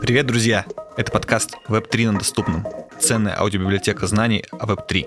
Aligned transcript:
Привет, 0.00 0.26
друзья! 0.26 0.64
Это 0.96 1.12
подкаст 1.12 1.56
Web3 1.68 2.10
на 2.10 2.18
доступном. 2.18 2.66
Ценная 2.98 3.38
аудиобиблиотека 3.38 4.06
знаний 4.06 4.44
о 4.50 4.66
Web3. 4.66 5.06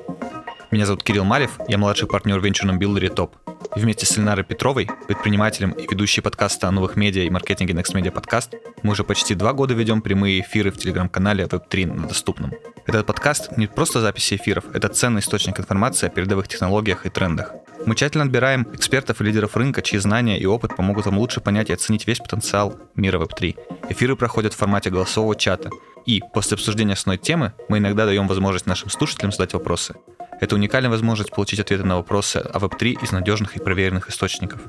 Меня 0.72 0.86
зовут 0.86 1.04
Кирилл 1.04 1.26
Малев, 1.26 1.60
я 1.68 1.78
младший 1.78 2.08
партнер 2.08 2.40
в 2.40 2.46
венчурном 2.46 2.80
билдере 2.80 3.10
ТОП. 3.10 3.36
И 3.76 3.80
вместе 3.80 4.06
с 4.06 4.16
Ленарой 4.16 4.46
Петровой, 4.46 4.90
предпринимателем 5.08 5.72
и 5.72 5.84
ведущей 5.84 6.22
подкаста 6.22 6.68
о 6.68 6.72
новых 6.72 6.96
медиа 6.96 7.24
и 7.24 7.30
маркетинге 7.30 7.74
Next 7.74 7.94
Media 7.94 8.14
Podcast, 8.14 8.56
мы 8.84 8.94
уже 8.94 9.04
почти 9.04 9.36
два 9.36 9.52
года 9.54 9.74
ведем 9.74 10.02
прямые 10.02 10.40
эфиры 10.42 10.72
в 10.72 10.78
телеграм-канале 10.78 11.46
Web3 11.46 11.94
на 11.94 12.08
доступном. 12.08 12.54
Этот 12.86 13.06
подкаст 13.06 13.58
не 13.58 13.68
просто 13.68 14.00
записи 14.00 14.36
эфиров, 14.36 14.64
это 14.74 14.88
ценный 14.88 15.20
источник 15.20 15.60
информации 15.60 16.08
о 16.08 16.10
передовых 16.10 16.48
технологиях 16.48 17.06
и 17.06 17.10
трендах. 17.10 17.54
Мы 17.86 17.96
тщательно 17.96 18.26
отбираем 18.26 18.68
экспертов 18.74 19.22
и 19.22 19.24
лидеров 19.24 19.58
рынка, 19.58 19.82
чьи 19.82 19.98
знания 19.98 20.40
и 20.40 20.46
опыт 20.46 20.76
помогут 20.76 21.06
вам 21.06 21.18
лучше 21.18 21.42
понять 21.42 21.70
и 21.70 21.74
оценить 21.74 22.06
весь 22.06 22.20
потенциал 22.20 22.78
мира 22.96 23.20
Web3. 23.20 23.58
Эфиры 23.90 24.16
проходят 24.16 24.54
в 24.54 24.58
формате 24.58 24.90
голосового 24.90 25.36
чата. 25.36 25.70
И 26.06 26.22
после 26.34 26.56
обсуждения 26.56 26.94
основной 26.94 27.18
темы 27.18 27.54
мы 27.70 27.80
иногда 27.80 28.06
даем 28.06 28.28
возможность 28.28 28.66
нашим 28.66 28.90
слушателям 28.90 29.32
задать 29.32 29.54
вопросы. 29.54 29.96
Это 30.40 30.56
уникальная 30.56 30.90
возможность 30.90 31.32
получить 31.32 31.60
ответы 31.60 31.84
на 31.84 31.98
вопросы 31.98 32.38
о 32.38 32.60
Web3 32.60 33.04
из 33.04 33.12
надежных 33.12 33.56
и 33.58 33.60
проверенных 33.60 34.10
источников. 34.10 34.62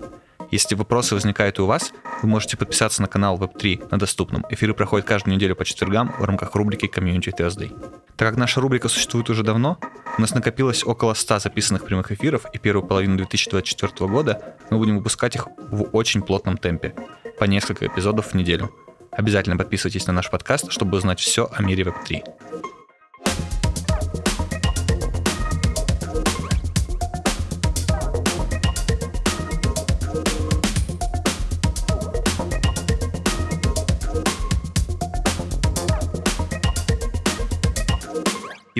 Если 0.52 0.74
вопросы 0.74 1.14
возникают 1.14 1.58
и 1.58 1.62
у 1.62 1.66
вас, 1.66 1.94
вы 2.20 2.28
можете 2.28 2.58
подписаться 2.58 3.00
на 3.00 3.08
канал 3.08 3.38
Web3 3.38 3.88
на 3.90 3.98
доступном. 3.98 4.44
Эфиры 4.50 4.74
проходят 4.74 5.06
каждую 5.06 5.34
неделю 5.34 5.56
по 5.56 5.64
четвергам 5.64 6.14
в 6.18 6.24
рамках 6.24 6.54
рубрики 6.54 6.84
Community 6.84 7.34
Thursday. 7.34 7.70
Так 8.18 8.28
как 8.28 8.36
наша 8.36 8.60
рубрика 8.60 8.88
существует 8.88 9.30
уже 9.30 9.44
давно, 9.44 9.78
у 10.18 10.20
нас 10.20 10.34
накопилось 10.34 10.84
около 10.84 11.14
100 11.14 11.38
записанных 11.38 11.86
прямых 11.86 12.12
эфиров, 12.12 12.44
и 12.52 12.58
первую 12.58 12.86
половину 12.86 13.16
2024 13.16 14.10
года 14.10 14.56
мы 14.68 14.76
будем 14.76 14.98
выпускать 14.98 15.36
их 15.36 15.48
в 15.70 15.84
очень 15.92 16.20
плотном 16.20 16.58
темпе, 16.58 16.94
по 17.38 17.44
несколько 17.44 17.86
эпизодов 17.86 18.32
в 18.32 18.34
неделю. 18.34 18.70
Обязательно 19.10 19.56
подписывайтесь 19.56 20.06
на 20.06 20.12
наш 20.12 20.30
подкаст, 20.30 20.70
чтобы 20.70 20.98
узнать 20.98 21.18
все 21.18 21.48
о 21.50 21.62
мире 21.62 21.84
Web3. 21.84 22.71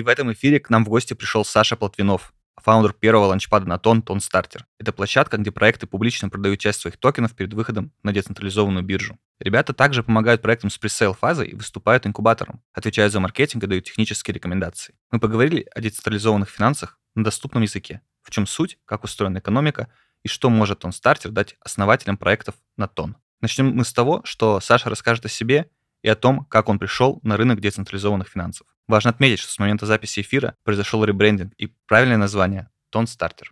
В 0.03 0.07
этом 0.07 0.31
эфире 0.33 0.59
к 0.59 0.69
нам 0.69 0.85
в 0.85 0.89
гости 0.89 1.13
пришел 1.13 1.43
Саша 1.43 1.75
Платвинов, 1.75 2.33
фаундер 2.57 2.93
первого 2.93 3.25
ланчпада 3.25 3.67
на 3.67 3.77
тон, 3.77 4.01
Тон 4.01 4.19
Стартер. 4.19 4.65
Это 4.79 4.93
площадка, 4.93 5.37
где 5.37 5.51
проекты 5.51 5.87
публично 5.87 6.29
продают 6.29 6.59
часть 6.59 6.81
своих 6.81 6.97
токенов 6.97 7.33
перед 7.33 7.53
выходом 7.53 7.91
на 8.03 8.13
децентрализованную 8.13 8.83
биржу. 8.83 9.17
Ребята 9.39 9.73
также 9.73 10.03
помогают 10.03 10.41
проектам 10.41 10.69
с 10.69 10.77
пресейл 10.77 11.13
фазой 11.13 11.47
и 11.47 11.55
выступают 11.55 12.05
инкубатором, 12.05 12.61
отвечают 12.73 13.11
за 13.11 13.19
маркетинг 13.19 13.63
и 13.63 13.67
дают 13.67 13.85
технические 13.85 14.33
рекомендации. 14.35 14.95
Мы 15.11 15.19
поговорили 15.19 15.67
о 15.75 15.81
децентрализованных 15.81 16.49
финансах 16.49 16.99
на 17.15 17.23
доступном 17.23 17.63
языке, 17.63 18.01
в 18.21 18.31
чем 18.31 18.47
суть, 18.47 18.77
как 18.85 19.03
устроена 19.03 19.39
экономика 19.39 19.89
и 20.23 20.27
что 20.27 20.49
может 20.49 20.79
Тон 20.79 20.93
Стартер 20.93 21.31
дать 21.31 21.55
основателям 21.59 22.17
проектов 22.17 22.55
на 22.77 22.87
тон. 22.87 23.17
Начнем 23.41 23.75
мы 23.75 23.83
с 23.83 23.91
того, 23.91 24.21
что 24.23 24.61
Саша 24.61 24.89
расскажет 24.89 25.25
о 25.25 25.29
себе 25.29 25.69
и 26.03 26.09
о 26.09 26.15
том, 26.15 26.45
как 26.45 26.69
он 26.69 26.77
пришел 26.77 27.19
на 27.23 27.37
рынок 27.37 27.61
децентрализованных 27.61 28.27
финансов. 28.27 28.67
Важно 28.87 29.09
отметить, 29.09 29.39
что 29.39 29.51
с 29.51 29.57
момента 29.57 29.85
записи 29.85 30.19
эфира 30.19 30.55
произошел 30.63 31.03
ребрендинг 31.03 31.53
и 31.57 31.67
правильное 31.87 32.17
название— 32.17 32.69
Тон 32.91 33.07
Стартер. 33.07 33.51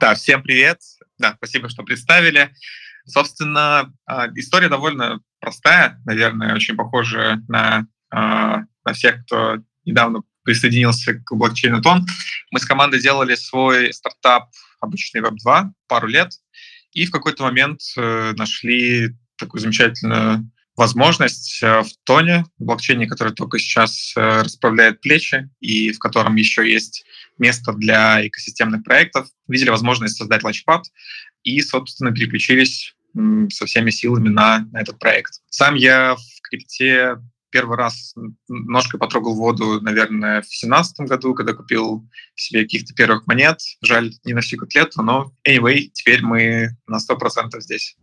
Да, 0.00 0.14
всем 0.16 0.42
привет. 0.42 0.80
Да, 1.18 1.34
спасибо, 1.36 1.68
что 1.68 1.84
представили. 1.84 2.52
Собственно, 3.06 3.92
а, 4.06 4.28
история 4.34 4.68
довольно 4.68 5.20
простая, 5.40 6.00
наверное, 6.04 6.54
очень 6.54 6.74
похожа 6.74 7.40
на, 7.48 7.86
а, 8.10 8.62
на 8.84 8.92
всех, 8.92 9.24
кто 9.24 9.58
недавно 9.84 10.22
присоединился 10.42 11.14
к 11.14 11.34
блокчейну 11.34 11.80
Тон. 11.80 12.04
Мы 12.50 12.58
с 12.58 12.64
командой 12.64 13.00
делали 13.00 13.34
свой 13.34 13.92
стартап 13.94 14.50
обычный 14.80 15.20
Web2 15.20 15.70
пару 15.86 16.08
лет, 16.08 16.32
и 16.92 17.06
в 17.06 17.10
какой-то 17.10 17.42
момент 17.42 17.80
э, 17.96 18.32
нашли 18.36 19.16
такую 19.44 19.60
замечательную 19.60 20.50
возможность 20.76 21.62
э, 21.62 21.82
в 21.82 21.88
Тоне, 22.04 22.44
блокчейне, 22.58 23.06
который 23.06 23.32
только 23.32 23.58
сейчас 23.58 24.12
э, 24.16 24.42
расправляет 24.42 25.00
плечи 25.00 25.48
и 25.60 25.92
в 25.92 25.98
котором 25.98 26.36
еще 26.36 26.68
есть 26.68 27.04
место 27.38 27.72
для 27.72 28.26
экосистемных 28.26 28.82
проектов, 28.82 29.28
видели 29.48 29.70
возможность 29.70 30.16
создать 30.16 30.42
ланчпад 30.42 30.84
и, 31.42 31.60
собственно, 31.60 32.12
переключились 32.12 32.94
со 33.50 33.66
всеми 33.66 33.90
силами 33.90 34.28
на, 34.28 34.66
на 34.72 34.80
этот 34.80 34.98
проект. 34.98 35.34
Сам 35.48 35.76
я 35.76 36.16
в 36.16 36.40
крипте 36.42 37.16
первый 37.50 37.76
раз 37.76 38.14
ножкой 38.48 38.98
потрогал 38.98 39.36
воду, 39.36 39.80
наверное, 39.80 40.42
в 40.42 40.46
семнадцатом 40.46 41.06
году, 41.06 41.34
когда 41.34 41.52
купил 41.52 42.04
себе 42.34 42.62
каких-то 42.62 42.92
первых 42.94 43.28
монет. 43.28 43.60
Жаль, 43.80 44.12
не 44.24 44.32
на 44.32 44.40
всю 44.40 44.56
котлету, 44.56 45.02
но 45.02 45.32
anyway, 45.46 45.88
теперь 45.92 46.22
мы 46.22 46.70
на 46.88 46.96
100% 46.96 47.60
здесь. 47.60 47.96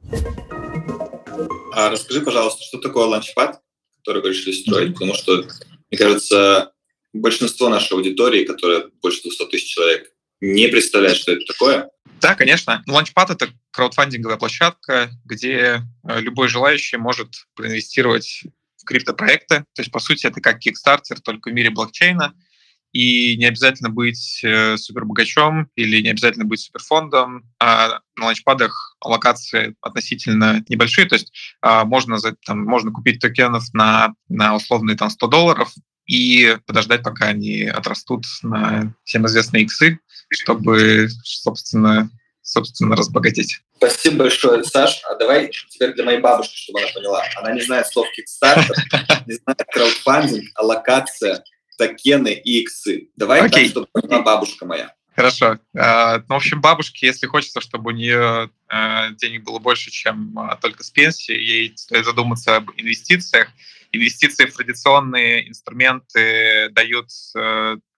А 1.72 1.90
расскажи, 1.90 2.22
пожалуйста, 2.22 2.64
что 2.64 2.78
такое 2.78 3.06
ланчпад, 3.06 3.62
который 3.98 4.22
вы 4.22 4.30
решили 4.30 4.54
строить? 4.54 4.94
Потому 4.94 5.14
что, 5.14 5.46
мне 5.90 5.98
кажется, 5.98 6.72
большинство 7.14 7.70
нашей 7.70 7.94
аудитории, 7.94 8.46
которая 8.46 8.90
больше 9.02 9.22
200 9.24 9.46
тысяч 9.48 9.74
человек, 9.74 10.12
не 10.42 10.68
представляет, 10.68 11.18
что 11.18 11.32
это 11.32 11.46
такое. 11.46 11.90
Да, 12.20 12.36
конечно. 12.36 12.84
Launchpad— 12.88 13.26
это 13.30 13.50
краудфандинговая 13.72 14.38
площадка, 14.38 15.12
где 15.26 15.82
э, 16.08 16.22
любой 16.22 16.48
желающий 16.48 16.98
может 16.98 17.30
проинвестировать 17.56 18.44
в 18.78 18.86
криптопроекты. 18.86 19.66
То 19.74 19.82
есть, 19.82 19.92
по 19.92 20.00
сути, 20.00 20.28
это 20.28 20.42
как 20.42 20.60
Kickstarter, 20.66 21.20
только 21.24 21.50
в 21.50 21.54
мире 21.54 21.70
блокчейна— 21.70 22.34
и 22.92 23.38
не 23.38 23.46
обязательно 23.46 23.90
быть 23.90 24.42
э, 24.44 24.78
супербогачом 24.78 25.70
или 25.76 26.02
не 26.02 26.10
обязательно 26.10 26.46
быть 26.46 26.62
суперфондом. 26.62 27.50
А 27.60 28.00
на 28.16 28.26
ланчпадах 28.26 28.98
локации 29.04 29.76
относительно 29.82 30.64
небольшие, 30.68 31.08
то 31.08 31.16
есть 31.16 31.32
а, 31.62 31.86
можно, 31.86 32.18
за, 32.18 32.36
там, 32.46 32.64
можно 32.64 32.92
купить 32.92 33.20
токенов 33.20 33.74
на, 33.74 34.14
на 34.30 34.56
условные 34.56 34.98
там, 34.98 35.10
100 35.10 35.28
долларов 35.28 35.74
и 36.06 36.58
подождать, 36.66 37.04
пока 37.04 37.28
они 37.28 37.64
отрастут 37.64 38.26
на 38.44 38.94
всем 39.04 39.26
известные 39.28 39.64
иксы, 39.64 40.00
чтобы, 40.30 41.08
собственно, 41.24 42.10
собственно, 42.42 42.96
разбогатеть. 42.96 43.62
Спасибо 43.78 44.18
большое, 44.18 44.64
Саш. 44.64 45.02
А 45.10 45.16
давай 45.16 45.50
теперь 45.70 45.94
для 45.94 46.04
моей 46.04 46.20
бабушки, 46.20 46.56
чтобы 46.56 46.82
она 46.82 46.90
поняла. 46.94 47.24
Она 47.38 47.54
не 47.54 47.62
знает 47.62 47.88
слов 47.88 48.08
Kickstarter, 48.08 48.76
не 49.26 49.34
знает 49.36 49.64
краудфандинг, 49.72 50.50
аллокация, 50.56 51.44
токены 51.82 52.34
и 52.34 52.62
иксы. 52.62 53.10
Давай 53.16 53.42
okay. 53.42 53.50
так, 53.50 53.66
чтобы 53.66 53.88
поняла 53.92 54.22
бабушка 54.22 54.66
моя. 54.66 54.94
Хорошо. 55.16 55.60
Uh, 55.76 56.24
ну, 56.30 56.36
в 56.36 56.38
общем, 56.38 56.62
бабушке, 56.62 57.08
если 57.08 57.26
хочется, 57.26 57.60
чтобы 57.60 57.92
у 57.92 57.94
нее 57.94 58.50
uh, 58.72 59.14
денег 59.16 59.44
было 59.44 59.60
больше, 59.60 59.90
чем 59.90 60.38
uh, 60.38 60.58
только 60.62 60.84
с 60.84 60.92
пенсии, 60.92 61.34
ей 61.34 61.74
стоит 61.76 62.06
задуматься 62.06 62.56
об 62.56 62.70
инвестициях. 62.78 63.50
Инвестиции 63.92 64.46
в 64.46 64.56
традиционные 64.56 65.50
инструменты 65.50 66.70
дают 66.70 67.10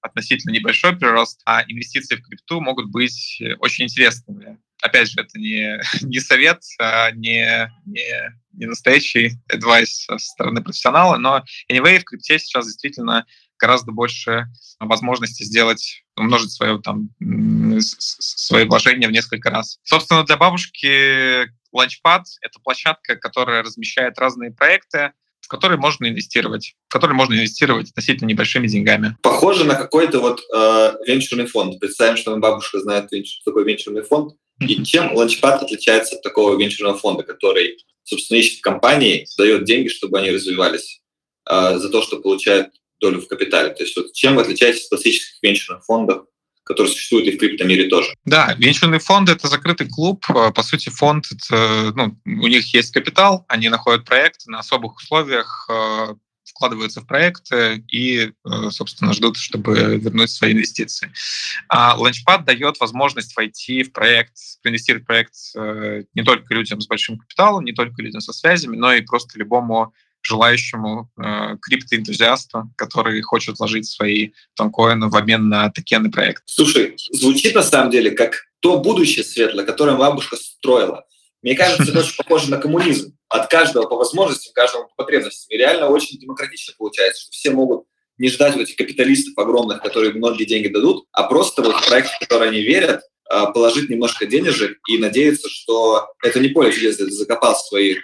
относительно 0.01 0.51
небольшой 0.51 0.97
прирост, 0.97 1.41
а 1.45 1.63
инвестиции 1.67 2.15
в 2.15 2.23
крипту 2.23 2.61
могут 2.61 2.89
быть 2.89 3.39
очень 3.59 3.83
интересными. 3.85 4.57
Опять 4.81 5.09
же, 5.09 5.21
это 5.21 5.37
не, 5.37 5.79
не 6.01 6.19
совет, 6.19 6.63
а 6.79 7.11
не, 7.11 7.71
не, 7.85 8.33
не 8.53 8.65
настоящий 8.65 9.33
advice 9.51 9.85
со 9.85 10.17
стороны 10.17 10.63
профессионала, 10.63 11.17
но 11.17 11.43
anyway, 11.71 11.99
в 11.99 12.05
крипте 12.05 12.39
сейчас 12.39 12.65
действительно 12.65 13.27
гораздо 13.63 13.93
больше 13.93 14.47
возможности 14.81 15.43
сделать, 15.43 16.03
умножить 16.17 16.51
свое, 16.51 16.81
там, 16.81 17.11
свои 17.79 18.65
вложения 18.65 19.07
в 19.07 19.11
несколько 19.11 19.49
раз. 19.49 19.79
Собственно, 19.83 20.25
для 20.25 20.35
бабушки 20.35 21.45
Launchpad— 21.73 22.23
это 22.41 22.59
площадка, 22.61 23.15
которая 23.15 23.63
размещает 23.63 24.19
разные 24.19 24.51
проекты, 24.51 25.13
в 25.39 25.47
которые 25.47 25.79
можно 25.79 26.09
инвестировать, 26.09 26.75
в 26.89 26.91
которые 26.91 27.15
можно 27.15 27.35
инвестировать 27.35 27.89
относительно 27.89 28.27
небольшими 28.27 28.67
деньгами. 28.67 29.15
Похоже 29.21 29.63
на 29.63 29.75
какой-то 29.75 30.19
вот 30.19 30.41
э, 30.53 30.93
венчурный 31.07 31.45
фонд. 31.45 31.79
Представим, 31.79 32.17
что 32.17 32.35
бабушка 32.35 32.81
знает, 32.81 33.05
что 33.25 33.49
такое 33.49 33.63
венчурный 33.63 34.03
фонд. 34.03 34.33
И 34.59 34.83
чем 34.83 35.17
Launchpad 35.17 35.59
отличается 35.59 36.17
от 36.17 36.21
такого 36.21 36.59
венчурного 36.59 36.97
фонда, 36.97 37.23
который, 37.23 37.77
собственно, 38.03 38.39
ищет 38.39 38.61
компании, 38.61 39.25
дает 39.37 39.63
деньги, 39.63 39.87
чтобы 39.87 40.19
они 40.19 40.31
развивались, 40.31 41.01
э, 41.49 41.77
за 41.77 41.89
то, 41.89 42.01
что 42.01 42.19
получает 42.19 42.71
долю 43.03 43.21
в 43.21 43.27
капитале. 43.27 43.69
То 43.69 43.83
есть 43.83 43.95
вот 43.95 44.13
чем 44.13 44.35
вы 44.35 44.41
отличаетесь 44.41 44.85
от 44.85 44.89
классических 44.89 45.43
венчурных 45.43 45.85
фондов, 45.85 46.25
которые 46.63 46.93
существуют 46.93 47.27
и 47.27 47.31
в 47.31 47.37
криптомире 47.37 47.89
тоже. 47.89 48.15
Да, 48.23 48.55
венчурный 48.57 48.99
фонд— 48.99 49.29
это 49.35 49.47
закрытый 49.49 49.87
клуб. 49.87 50.25
По 50.25 50.63
сути, 50.63 50.89
фонд, 50.89 51.25
это, 51.31 51.91
ну, 51.95 52.17
у 52.25 52.47
них 52.47 52.73
есть 52.73 52.91
капитал, 52.93 53.43
они 53.49 53.67
находят 53.69 54.05
проект 54.05 54.47
на 54.47 54.59
особых 54.59 54.95
условиях, 54.95 55.67
э, 55.69 56.15
вкладываются 56.45 57.01
в 57.01 57.07
проекты 57.07 57.83
и, 57.91 58.31
собственно, 58.69 59.13
ждут, 59.13 59.37
чтобы 59.37 59.97
вернуть 59.97 60.29
свои 60.29 60.51
инвестиции. 60.51 61.11
А 61.67 61.97
Launchpad 61.97 62.43
дает 62.45 62.79
возможность 62.79 63.35
войти 63.35 63.83
в 63.83 63.91
проект, 63.91 64.33
проинвестировать 64.61 65.03
в 65.03 65.07
проект 65.07 65.33
не 66.13 66.23
только 66.23 66.53
людям 66.53 66.79
с 66.79 66.87
большим 66.87 67.17
капиталом, 67.17 67.65
не 67.65 67.73
только 67.73 68.01
людям 68.03 68.21
со 68.21 68.33
связями, 68.33 68.75
но 68.75 68.93
и 68.93 69.01
просто 69.01 69.39
любому 69.39 69.93
желающему 70.23 71.11
э, 71.17 71.57
криптоэнтузиасту, 71.61 72.71
который 72.75 73.21
хочет 73.21 73.59
вложить 73.59 73.85
свои 73.87 74.31
тонкоины 74.55 75.09
в 75.09 75.15
обмен 75.15 75.49
на 75.49 75.69
токены 75.69 76.09
проект. 76.09 76.43
Слушай, 76.45 76.95
звучит 77.11 77.53
на 77.53 77.63
самом 77.63 77.91
деле 77.91 78.11
как 78.11 78.45
то 78.61 78.79
будущее 78.79 79.23
светлое, 79.23 79.65
которое 79.65 79.97
бабушка 79.97 80.37
строила. 80.37 81.05
Мне 81.41 81.55
кажется, 81.55 81.91
это 81.91 81.99
очень 81.99 82.15
похоже 82.15 82.49
на 82.49 82.57
коммунизм. 82.57 83.17
От 83.27 83.49
каждого 83.49 83.87
по 83.87 83.97
возможностям, 83.97 84.53
каждому 84.53 84.85
по 84.85 85.03
потребностям. 85.03 85.47
И 85.49 85.57
реально 85.57 85.87
очень 85.87 86.17
демократично 86.17 86.73
получается, 86.77 87.23
что 87.23 87.31
все 87.31 87.51
могут 87.51 87.85
не 88.17 88.29
ждать 88.29 88.53
вот 88.53 88.61
этих 88.61 88.77
капиталистов 88.77 89.37
огромных, 89.37 89.81
которые 89.81 90.13
многие 90.13 90.45
деньги 90.45 90.67
дадут, 90.67 91.05
а 91.11 91.23
просто 91.23 91.61
вот 91.61 91.75
в 91.75 91.87
проекты, 91.87 92.11
в 92.15 92.19
которые 92.19 92.49
они 92.49 92.61
верят, 92.61 93.01
э, 93.29 93.43
положить 93.53 93.89
немножко 93.89 94.25
денежек 94.25 94.77
и 94.87 94.97
надеяться, 94.97 95.49
что 95.49 96.07
это 96.23 96.39
не 96.39 96.49
поле 96.49 96.71
чудес, 96.71 96.97
закопал 96.97 97.55
свои 97.55 97.97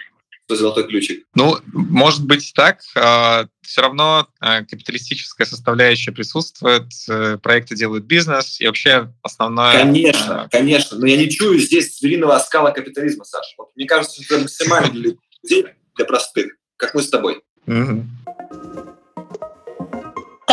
золотой 0.56 0.86
ключик? 0.86 1.24
Ну, 1.34 1.58
может 1.72 2.24
быть 2.24 2.52
так. 2.54 2.80
А, 2.96 3.46
Все 3.62 3.82
равно 3.82 4.28
а, 4.40 4.62
капиталистическая 4.62 5.44
составляющая 5.44 6.12
присутствует, 6.12 6.86
э, 7.08 7.38
проекты 7.38 7.76
делают 7.76 8.04
бизнес, 8.04 8.60
и 8.60 8.66
вообще 8.66 9.12
основное... 9.22 9.72
Конечно, 9.72 10.48
конечно. 10.50 10.98
Но 10.98 11.06
я 11.06 11.16
не 11.16 11.30
чую 11.30 11.58
здесь 11.58 11.98
звериного 11.98 12.36
оскала 12.36 12.70
капитализма, 12.70 13.24
Саша. 13.24 13.54
Вот 13.58 13.70
мне 13.76 13.86
кажется, 13.86 14.22
что 14.22 14.34
это 14.34 14.42
максимально 14.44 14.90
для 14.90 15.12
людей, 15.42 15.66
для 15.96 16.04
простых, 16.04 16.52
как 16.76 16.94
мы 16.94 17.02
с 17.02 17.10
тобой. 17.10 17.42
Mm-hmm. 17.66 18.89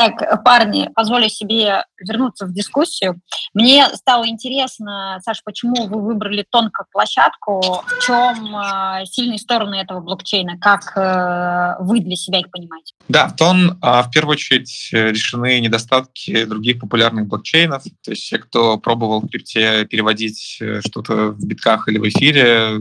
Так, 0.08 0.44
парни, 0.44 0.90
позволю 0.96 1.28
себе 1.30 1.84
вернуться 2.00 2.46
в 2.46 2.54
дискуссию. 2.54 3.20
Мне 3.54 3.88
стало 3.96 4.28
интересно, 4.28 5.20
Саша, 5.24 5.42
почему 5.44 5.88
вы 5.88 6.02
выбрали 6.02 6.46
тон 6.50 6.70
как 6.72 6.90
площадку? 6.92 7.62
В 7.62 8.06
чем 8.06 8.56
э, 8.56 9.06
сильные 9.06 9.40
стороны 9.40 9.76
этого 9.76 10.00
блокчейна? 10.00 10.58
Как 10.60 10.94
э, 10.96 11.84
вы 11.84 12.00
для 12.00 12.16
себя 12.16 12.40
их 12.40 12.52
понимаете? 12.52 12.94
Да, 13.10 13.30
тон 13.30 13.80
э, 13.82 14.02
в 14.04 14.10
первую 14.12 14.34
очередь 14.34 14.90
решены 14.92 15.60
недостатки 15.60 16.46
других 16.46 16.80
популярных 16.80 17.28
блокчейнов. 17.28 17.84
То 18.04 18.12
есть 18.12 18.24
все, 18.24 18.38
кто 18.38 18.78
пробовал 18.78 19.22
в 19.22 19.30
крипте 19.30 19.86
переводить 19.86 20.58
э, 20.62 20.82
что-то 20.82 21.32
в 21.32 21.46
битках 21.46 21.88
или 21.88 21.98
в 21.98 22.08
эфире, 22.08 22.80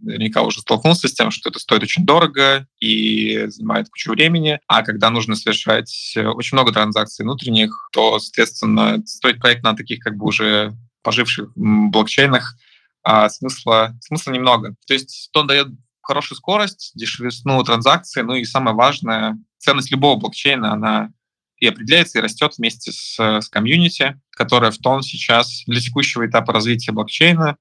наверняка 0.00 0.42
уже 0.42 0.60
столкнулся 0.60 1.08
с 1.08 1.12
тем, 1.12 1.30
что 1.30 1.50
это 1.50 1.58
стоит 1.58 1.82
очень 1.82 2.04
дорого 2.04 2.66
и 2.80 3.46
занимает 3.48 3.88
кучу 3.88 4.10
времени. 4.10 4.60
А 4.66 4.82
когда 4.82 5.10
нужно 5.10 5.34
совершать 5.34 6.12
э, 6.16 6.26
очень 6.26 6.56
много 6.56 6.72
транзакций 6.72 7.24
внутренних, 7.24 7.88
то, 7.92 8.18
соответственно, 8.18 9.02
стоит 9.06 9.40
проект 9.40 9.62
на 9.62 9.74
таких 9.74 10.00
как 10.00 10.16
бы 10.16 10.26
уже 10.26 10.72
поживших 11.02 11.50
блокчейнах 11.56 12.56
а 13.02 13.28
смысла, 13.30 13.96
смысла 14.02 14.32
немного. 14.32 14.74
То 14.86 14.94
есть 14.94 15.30
он 15.34 15.46
дает 15.46 15.68
хорошую 16.02 16.36
скорость, 16.36 16.92
дешевизну 16.94 17.62
транзакций, 17.64 18.22
ну 18.22 18.34
и 18.34 18.44
самое 18.44 18.76
важное, 18.76 19.38
ценность 19.58 19.90
любого 19.90 20.18
блокчейна, 20.18 20.72
она 20.72 21.10
и 21.58 21.66
определяется, 21.66 22.18
и 22.18 22.22
растет 22.22 22.54
вместе 22.56 22.92
с, 22.92 23.18
с 23.18 23.48
комьюнити, 23.48 24.20
которая 24.30 24.70
в 24.70 24.78
том 24.78 25.02
сейчас 25.02 25.64
для 25.66 25.80
текущего 25.80 26.26
этапа 26.26 26.52
развития 26.52 26.92
блокчейна 26.92 27.56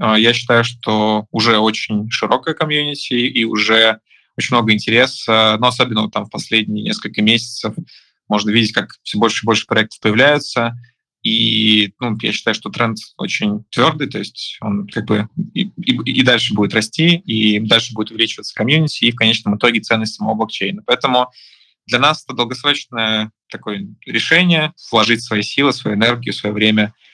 я 0.00 0.32
считаю, 0.32 0.64
что 0.64 1.26
уже 1.30 1.58
очень 1.58 2.10
широкая 2.10 2.54
комьюнити 2.54 3.14
и 3.14 3.44
уже 3.44 4.00
очень 4.36 4.56
много 4.56 4.72
интереса, 4.72 5.56
но 5.60 5.68
особенно 5.68 6.10
там 6.10 6.24
в 6.24 6.30
последние 6.30 6.84
несколько 6.84 7.20
месяцев 7.20 7.74
можно 8.28 8.50
видеть, 8.50 8.72
как 8.72 8.96
все 9.02 9.18
больше 9.18 9.44
и 9.44 9.46
больше 9.46 9.66
проектов 9.66 10.00
появляются. 10.00 10.74
И 11.22 11.92
ну, 12.00 12.16
я 12.22 12.32
считаю, 12.32 12.54
что 12.54 12.70
тренд 12.70 12.96
очень 13.18 13.64
твердый, 13.70 14.08
то 14.08 14.18
есть 14.18 14.56
он 14.62 14.86
как 14.86 15.04
бы 15.04 15.28
и, 15.52 15.64
и, 15.76 16.12
и 16.12 16.22
дальше 16.22 16.54
будет 16.54 16.72
расти, 16.72 17.16
и 17.16 17.60
дальше 17.60 17.92
будет 17.92 18.10
увеличиваться 18.10 18.54
комьюнити, 18.54 19.04
и 19.04 19.12
в 19.12 19.16
конечном 19.16 19.58
итоге 19.58 19.80
ценность 19.80 20.14
самого 20.14 20.34
блокчейна. 20.34 20.82
Поэтому 20.86 21.30
для 21.86 21.98
нас 21.98 22.24
это 22.24 22.34
долгосрочное 22.34 23.32
такое 23.50 23.86
решение 24.06 24.72
вложить 24.90 25.22
свои 25.22 25.42
силы, 25.42 25.74
свою 25.74 25.96
энергию, 25.96 26.32
свое 26.32 26.54
время– 26.54 26.94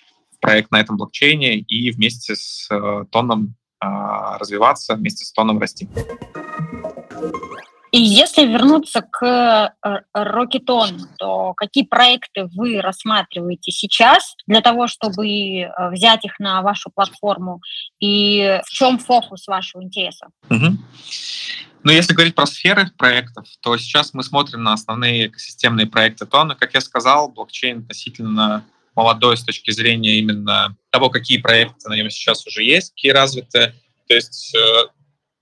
проект 0.47 0.71
на 0.71 0.81
этом 0.81 0.97
блокчейне 0.97 1.57
и 1.57 1.91
вместе 1.91 2.37
с 2.37 2.69
э, 2.71 3.05
Тоном 3.11 3.57
а, 3.81 4.39
развиваться, 4.39 4.95
вместе 4.95 5.25
с 5.25 5.33
Тоном 5.33 5.59
расти. 5.59 5.89
И 7.91 8.01
если 8.01 8.47
вернуться 8.47 9.03
к 9.03 9.75
Рокетон, 10.15 10.91
э, 10.91 10.99
то 11.19 11.53
какие 11.55 11.85
проекты 11.85 12.49
вы 12.55 12.81
рассматриваете 12.81 13.73
сейчас 13.73 14.37
для 14.47 14.61
того, 14.61 14.87
чтобы 14.87 15.27
э, 15.27 15.69
взять 15.91 16.25
их 16.25 16.39
на 16.39 16.63
вашу 16.63 16.91
платформу? 16.95 17.61
И 17.99 18.61
в 18.65 18.71
чем 18.71 18.99
фокус 18.99 19.49
вашего 19.49 19.83
интереса? 19.83 20.29
Угу. 20.49 20.79
Ну, 21.83 21.93
если 21.93 22.15
говорить 22.15 22.37
про 22.37 22.47
сферы 22.47 22.91
проектов, 22.97 23.47
то 23.61 23.77
сейчас 23.79 24.15
мы 24.15 24.23
смотрим 24.23 24.63
на 24.63 24.75
основные 24.75 25.27
экосистемные 25.27 25.87
проекты 25.89 26.25
Тона. 26.25 26.55
Как 26.55 26.75
я 26.75 26.81
сказал, 26.81 27.31
блокчейн 27.31 27.81
относительно 27.81 28.65
молодой 28.97 29.37
с 29.37 29.45
точки 29.45 29.71
зрения 29.71 30.19
именно 30.19 30.77
того, 30.91 31.11
какие 31.11 31.39
проекты 31.39 31.89
на 31.89 31.95
нем 31.95 32.11
сейчас 32.11 32.47
уже 32.47 32.65
есть, 32.65 32.91
какие 32.93 33.13
развиты. 33.13 33.75
То 34.09 34.15
есть, 34.15 34.55
э, 34.55 34.85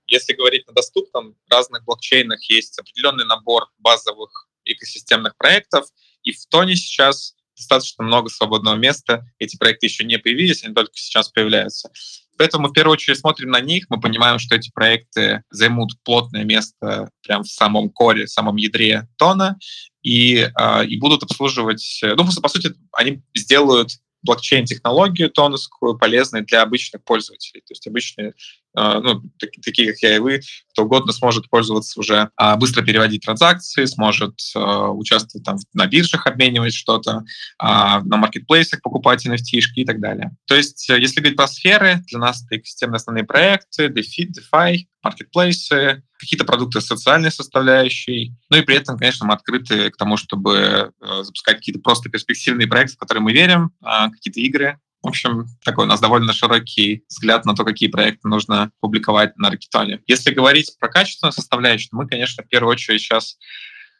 если 0.07 0.33
говорить 0.33 0.67
на 0.67 0.73
доступном, 0.73 1.35
в 1.47 1.51
разных 1.51 1.83
блокчейнах 1.85 2.43
есть 2.49 2.77
определенный 2.77 3.25
набор 3.25 3.67
базовых 3.79 4.49
экосистемных 4.65 5.37
проектов, 5.37 5.85
и 6.23 6.33
в 6.33 6.45
Тоне 6.47 6.75
сейчас 6.75 7.35
достаточно 7.55 8.03
много 8.03 8.29
свободного 8.29 8.75
места. 8.75 9.25
Эти 9.39 9.57
проекты 9.57 9.85
еще 9.85 10.03
не 10.03 10.17
появились, 10.19 10.63
они 10.63 10.73
только 10.73 10.91
сейчас 10.95 11.29
появляются. 11.29 11.89
Поэтому 12.37 12.67
в 12.67 12.73
первую 12.73 12.93
очередь 12.93 13.19
смотрим 13.19 13.49
на 13.49 13.61
них, 13.61 13.85
мы 13.89 13.99
понимаем, 13.99 14.39
что 14.39 14.55
эти 14.55 14.71
проекты 14.71 15.43
займут 15.49 15.91
плотное 16.03 16.43
место 16.43 17.09
прямо 17.23 17.43
в 17.43 17.47
самом 17.47 17.89
коре, 17.89 18.25
в 18.25 18.31
самом 18.31 18.57
ядре 18.57 19.07
тона, 19.17 19.57
и, 20.01 20.49
э, 20.57 20.85
и 20.85 20.99
будут 20.99 21.23
обслуживать, 21.23 22.01
ну, 22.03 22.25
по 22.41 22.49
сути, 22.49 22.73
они 22.93 23.21
сделают 23.35 23.91
блокчейн-технологию 24.25 25.29
тонускую 25.29 25.97
полезной 25.97 26.41
для 26.41 26.63
обычных 26.63 27.03
пользователей. 27.03 27.61
То 27.61 27.71
есть 27.71 27.87
обычные 27.87 28.29
а, 28.29 28.33
ну, 28.75 29.21
такие, 29.39 29.91
как 29.91 30.01
я 30.01 30.15
и 30.15 30.19
вы, 30.19 30.41
кто 30.71 30.83
угодно 30.83 31.13
сможет 31.13 31.49
пользоваться 31.49 31.99
уже, 31.99 32.29
а, 32.35 32.57
быстро 32.57 32.83
переводить 32.83 33.23
транзакции, 33.23 33.85
сможет 33.85 34.35
а, 34.55 34.89
участвовать 34.89 35.45
там 35.45 35.57
на 35.73 35.87
биржах, 35.87 36.27
обменивать 36.27 36.73
что-то, 36.73 37.23
на 37.59 38.17
маркетплейсах 38.17 38.81
покупать 38.81 39.25
NFT 39.25 39.61
и 39.75 39.85
так 39.85 39.99
далее. 39.99 40.31
То 40.47 40.55
есть, 40.55 40.89
э, 40.89 40.99
если 40.99 41.19
говорить 41.19 41.37
про 41.37 41.47
сферы, 41.47 42.03
для 42.07 42.19
нас 42.19 42.43
это 42.43 42.57
экосистемные 42.57 42.97
основные 42.97 43.23
проекты, 43.23 43.87
DeFi, 43.87 44.29
DeFi, 44.31 44.77
маркетплейсы, 45.03 46.03
какие-то 46.17 46.45
продукты 46.45 46.81
социальной 46.81 47.31
составляющей. 47.31 48.35
Ну 48.49 48.57
и 48.57 48.61
при 48.61 48.75
этом, 48.75 48.97
конечно, 48.97 49.25
мы 49.25 49.33
открыты 49.33 49.89
к 49.91 49.97
тому, 49.97 50.17
чтобы 50.17 50.91
э, 51.01 51.23
запускать 51.23 51.57
какие-то 51.57 51.81
просто 51.81 52.09
перспективные 52.09 52.67
проекты, 52.67 52.95
в 52.95 52.99
которые 52.99 53.21
мы 53.21 53.33
верим, 53.33 53.71
какие-то 53.81 54.39
игры, 54.39 54.79
в 55.05 55.09
общем, 55.09 55.45
такой 55.63 55.85
у 55.85 55.87
нас 55.87 55.99
довольно 55.99 56.33
широкий 56.33 57.03
взгляд 57.07 57.45
на 57.45 57.53
то, 57.53 57.63
какие 57.63 57.89
проекты 57.89 58.27
нужно 58.27 58.71
публиковать 58.79 59.37
на 59.37 59.51
Ракетоне. 59.51 60.01
Если 60.07 60.33
говорить 60.33 60.75
про 60.79 60.89
качественную 60.89 61.31
составляющую, 61.31 61.89
мы, 61.91 62.07
конечно, 62.07 62.43
в 62.43 62.47
первую 62.47 62.71
очередь 62.71 63.01
сейчас 63.01 63.37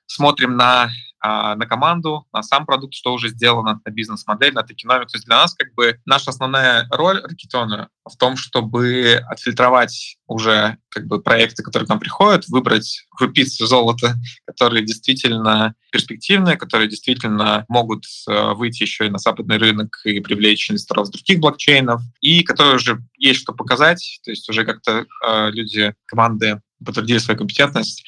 смотрим 0.08 0.58
на 0.58 0.90
на 1.26 1.66
команду, 1.66 2.28
на 2.32 2.44
сам 2.44 2.66
продукт, 2.66 2.94
что 2.94 3.14
уже 3.14 3.30
сделано, 3.30 3.82
на 3.84 3.90
бизнес-модель, 3.90 4.54
на 4.54 4.64
токеномику. 4.64 5.12
То 5.12 5.18
есть 5.18 5.26
для 5.26 5.38
нас 5.38 5.54
как 5.56 5.74
бы 5.74 6.00
наша 6.06 6.30
основная 6.30 6.88
роль 6.92 7.22
Ракетона 7.22 7.90
в 8.06 8.16
том, 8.18 8.38
чтобы 8.38 9.24
отфильтровать 9.30 10.18
уже 10.28 10.78
как 10.90 11.08
бы 11.08 11.22
проекты, 11.22 11.64
которые 11.64 11.88
к 11.88 11.90
нам 11.90 12.00
приходят, 12.00 12.48
выбрать 12.48 13.06
крупицы 13.10 13.66
золота, 13.66 14.16
которые 14.46 14.86
действительно 14.86 15.76
перспективные, 15.92 16.58
которые 16.58 16.90
действительно 16.90 17.66
могут 17.70 18.06
э, 18.28 18.54
выйти 18.54 18.84
еще 18.84 19.08
и 19.08 19.10
на 19.10 19.18
западный 19.18 19.58
рынок 19.58 20.00
и 20.04 20.20
привлечь 20.20 20.70
инвесторов 20.70 21.08
с 21.08 21.12
других 21.12 21.40
блокчейнов, 21.40 22.02
и 22.22 22.44
которые 22.44 22.76
уже 22.76 23.02
есть 23.18 23.42
что 23.42 23.54
показать, 23.54 24.20
то 24.24 24.32
есть 24.32 24.48
уже 24.50 24.66
как-то 24.66 25.06
э, 25.28 25.52
люди, 25.52 25.94
команды 26.06 26.62
подтвердили 26.84 27.18
свою 27.18 27.38
компетентность. 27.38 28.04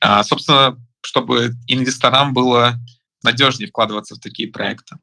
А, 0.00 0.22
собственно, 0.24 0.76
чтобы 1.06 1.52
инвесторам 1.68 2.34
было 2.34 2.74
надежнее 3.22 3.68
вкладываться 3.68 4.16
в 4.16 4.18
такие 4.18 4.50
проекты. 4.50 4.96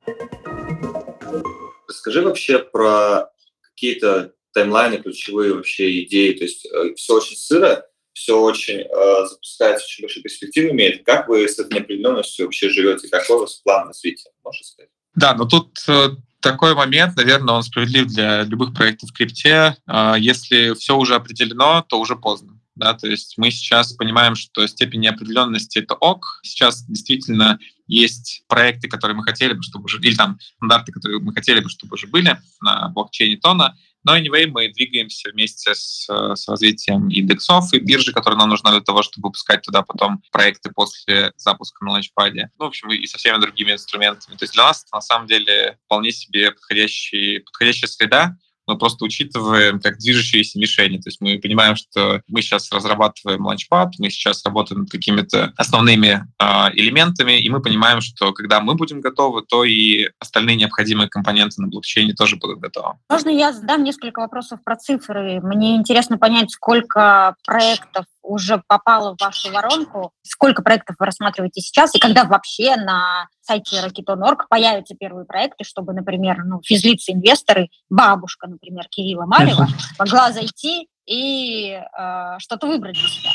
Расскажи 1.87 2.21
вообще 2.21 2.59
про 2.59 3.29
какие-то 3.61 4.33
таймлайны, 4.53 4.97
ключевые 4.97 5.53
вообще 5.53 6.03
идеи. 6.03 6.33
То 6.33 6.43
есть 6.43 6.65
э, 6.65 6.93
все 6.95 7.15
очень 7.15 7.37
сыро, 7.37 7.85
все 8.11 8.37
очень 8.37 8.81
э, 8.81 9.25
запускается, 9.27 9.85
очень 9.85 10.03
большие 10.03 10.23
перспективы 10.23 10.71
имеет. 10.71 11.05
Как 11.05 11.29
вы 11.29 11.47
с 11.47 11.57
этой 11.57 11.75
неопределенностью 11.75 12.45
вообще 12.45 12.69
живете? 12.69 13.07
Какой 13.07 13.37
у 13.37 13.39
вас 13.39 13.55
план 13.63 13.87
развития, 13.87 14.29
можешь 14.43 14.67
сказать? 14.67 14.89
Да, 15.15 15.33
но 15.35 15.45
тут 15.45 15.79
э, 15.87 16.09
такой 16.41 16.75
момент, 16.75 17.15
наверное, 17.15 17.55
он 17.55 17.63
справедлив 17.63 18.07
для 18.07 18.43
любых 18.43 18.73
проектов 18.73 19.09
в 19.09 19.13
крипте. 19.13 19.77
Э, 19.87 20.15
если 20.17 20.73
все 20.73 20.97
уже 20.97 21.15
определено, 21.15 21.85
то 21.87 21.97
уже 21.97 22.17
поздно. 22.17 22.52
Да, 22.75 22.93
то 22.93 23.07
есть 23.07 23.37
мы 23.37 23.51
сейчас 23.51 23.93
понимаем, 23.93 24.35
что 24.35 24.65
степень 24.67 25.01
неопределенности— 25.01 25.77
это 25.79 25.93
ок. 25.95 26.25
Сейчас 26.43 26.83
действительно 26.85 27.59
есть 27.87 28.43
проекты, 28.47 28.87
которые 28.87 29.15
мы 29.15 29.23
хотели 29.23 29.53
бы, 29.53 29.61
чтобы 29.61 29.85
уже, 29.85 29.99
или 29.99 30.15
там 30.15 30.39
стандарты, 30.57 30.91
которые 30.91 31.19
мы 31.19 31.33
хотели 31.33 31.59
бы, 31.59 31.69
чтобы 31.69 31.95
уже 31.95 32.07
были 32.07 32.39
на 32.61 32.89
блокчейне 32.89 33.37
Тона, 33.37 33.75
но 34.03 34.17
anyway, 34.17 34.47
мы 34.47 34.67
двигаемся 34.67 35.29
вместе 35.31 35.73
с, 35.73 36.07
с 36.09 36.47
развитием 36.47 37.07
индексов 37.09 37.73
и 37.73 37.79
биржи, 37.79 38.11
которые 38.11 38.37
нам 38.37 38.49
нужны 38.49 38.69
для 38.71 38.81
того, 38.81 39.01
чтобы 39.01 39.27
выпускать 39.27 39.61
туда 39.61 39.81
потом 39.81 40.21
проекты 40.31 40.71
после 40.71 41.31
запуска 41.37 41.85
на 41.85 41.91
ланчпаде. 41.91 42.49
Ну, 42.59 42.65
в 42.65 42.67
общем, 42.67 42.91
и 42.91 43.05
со 43.07 43.17
всеми 43.17 43.39
другими 43.39 43.71
инструментами. 43.71 44.35
То 44.35 44.43
есть 44.43 44.53
для 44.53 44.65
нас 44.65 44.83
это 44.83 44.95
на 44.95 45.01
самом 45.01 45.27
деле 45.27 45.77
вполне 45.85 46.11
себе 46.11 46.51
подходящий, 46.51 47.39
подходящая 47.39 47.89
среда, 47.89 48.37
мы 48.67 48.77
просто 48.77 49.05
учитываем 49.05 49.79
как 49.79 49.97
движущиеся 49.97 50.59
мишени. 50.59 50.97
То 50.97 51.09
есть 51.09 51.21
мы 51.21 51.39
понимаем, 51.39 51.75
что 51.75 52.21
мы 52.27 52.41
сейчас 52.41 52.71
разрабатываем 52.71 53.45
ланчпад, 53.45 53.93
мы 53.99 54.09
сейчас 54.09 54.43
работаем 54.45 54.81
над 54.81 54.91
какими-то 54.91 55.53
основными 55.57 56.25
э, 56.39 56.45
элементами, 56.73 57.39
и 57.39 57.49
мы 57.49 57.61
понимаем, 57.61 58.01
что 58.01 58.33
когда 58.33 58.61
мы 58.61 58.75
будем 58.75 59.01
готовы, 59.01 59.43
то 59.43 59.63
и 59.63 60.09
остальные 60.19 60.57
необходимые 60.57 61.09
компоненты 61.09 61.61
на 61.61 61.67
блокчейне 61.67 62.13
тоже 62.13 62.37
будут 62.37 62.59
готовы. 62.59 62.95
Можно 63.09 63.29
я 63.29 63.53
задам 63.53 63.83
несколько 63.83 64.19
вопросов 64.19 64.59
про 64.63 64.75
цифры? 64.75 65.39
Мне 65.41 65.75
интересно 65.75 66.17
понять, 66.17 66.51
сколько 66.51 67.35
проектов 67.45 68.05
уже 68.23 68.63
попало 68.67 69.15
в 69.15 69.21
вашу 69.21 69.51
воронку? 69.51 70.11
Сколько 70.23 70.63
проектов 70.63 70.95
вы 70.97 71.05
рассматриваете 71.05 71.61
сейчас? 71.61 71.93
И 71.93 71.99
когда 71.99 72.23
вообще 72.23 72.75
на 72.75 73.27
сайте 73.41 73.77
Rakiton.org 73.77 74.47
появятся 74.49 74.95
первые 74.95 75.25
проекты, 75.25 75.63
чтобы, 75.63 75.93
например, 75.93 76.43
ну, 76.45 76.61
физлицы-инвесторы, 76.63 77.69
бабушка, 77.89 78.47
например, 78.47 78.85
Кирилла 78.89 79.25
Малева, 79.25 79.67
могла 79.99 80.31
зайти 80.31 80.87
и 81.05 81.73
э, 81.73 82.35
что-то 82.39 82.67
выбрать 82.67 82.95
для 82.95 83.07
себя? 83.07 83.31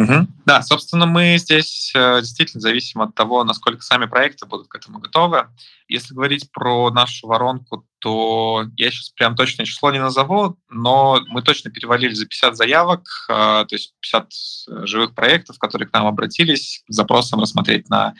Угу. 0.00 0.26
Да, 0.46 0.62
собственно, 0.62 1.04
мы 1.04 1.36
здесь 1.36 1.92
э, 1.94 2.20
действительно 2.20 2.60
зависим 2.60 3.02
от 3.02 3.14
того, 3.14 3.44
насколько 3.44 3.82
сами 3.82 4.06
проекты 4.06 4.46
будут 4.46 4.68
к 4.68 4.74
этому 4.74 4.98
готовы. 4.98 5.48
Если 5.88 6.14
говорить 6.14 6.50
про 6.52 6.90
нашу 6.90 7.26
воронку, 7.26 7.84
то 7.98 8.64
я 8.76 8.90
сейчас 8.90 9.10
прям 9.10 9.36
точное 9.36 9.66
число 9.66 9.90
не 9.90 9.98
назову, 9.98 10.56
но 10.70 11.20
мы 11.28 11.42
точно 11.42 11.70
перевалили 11.70 12.14
за 12.14 12.24
50 12.24 12.56
заявок, 12.56 13.02
э, 13.28 13.32
то 13.32 13.68
есть 13.72 13.94
50 14.00 14.86
живых 14.86 15.14
проектов, 15.14 15.58
которые 15.58 15.88
к 15.88 15.92
нам 15.92 16.06
обратились 16.06 16.82
с 16.88 16.94
запросом 16.94 17.40
рассмотреть 17.40 17.90
на 17.90 18.14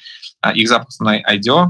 э, 0.45 0.53
их 0.53 0.69
запуск 0.69 1.01
на 1.01 1.19
IDO. 1.19 1.69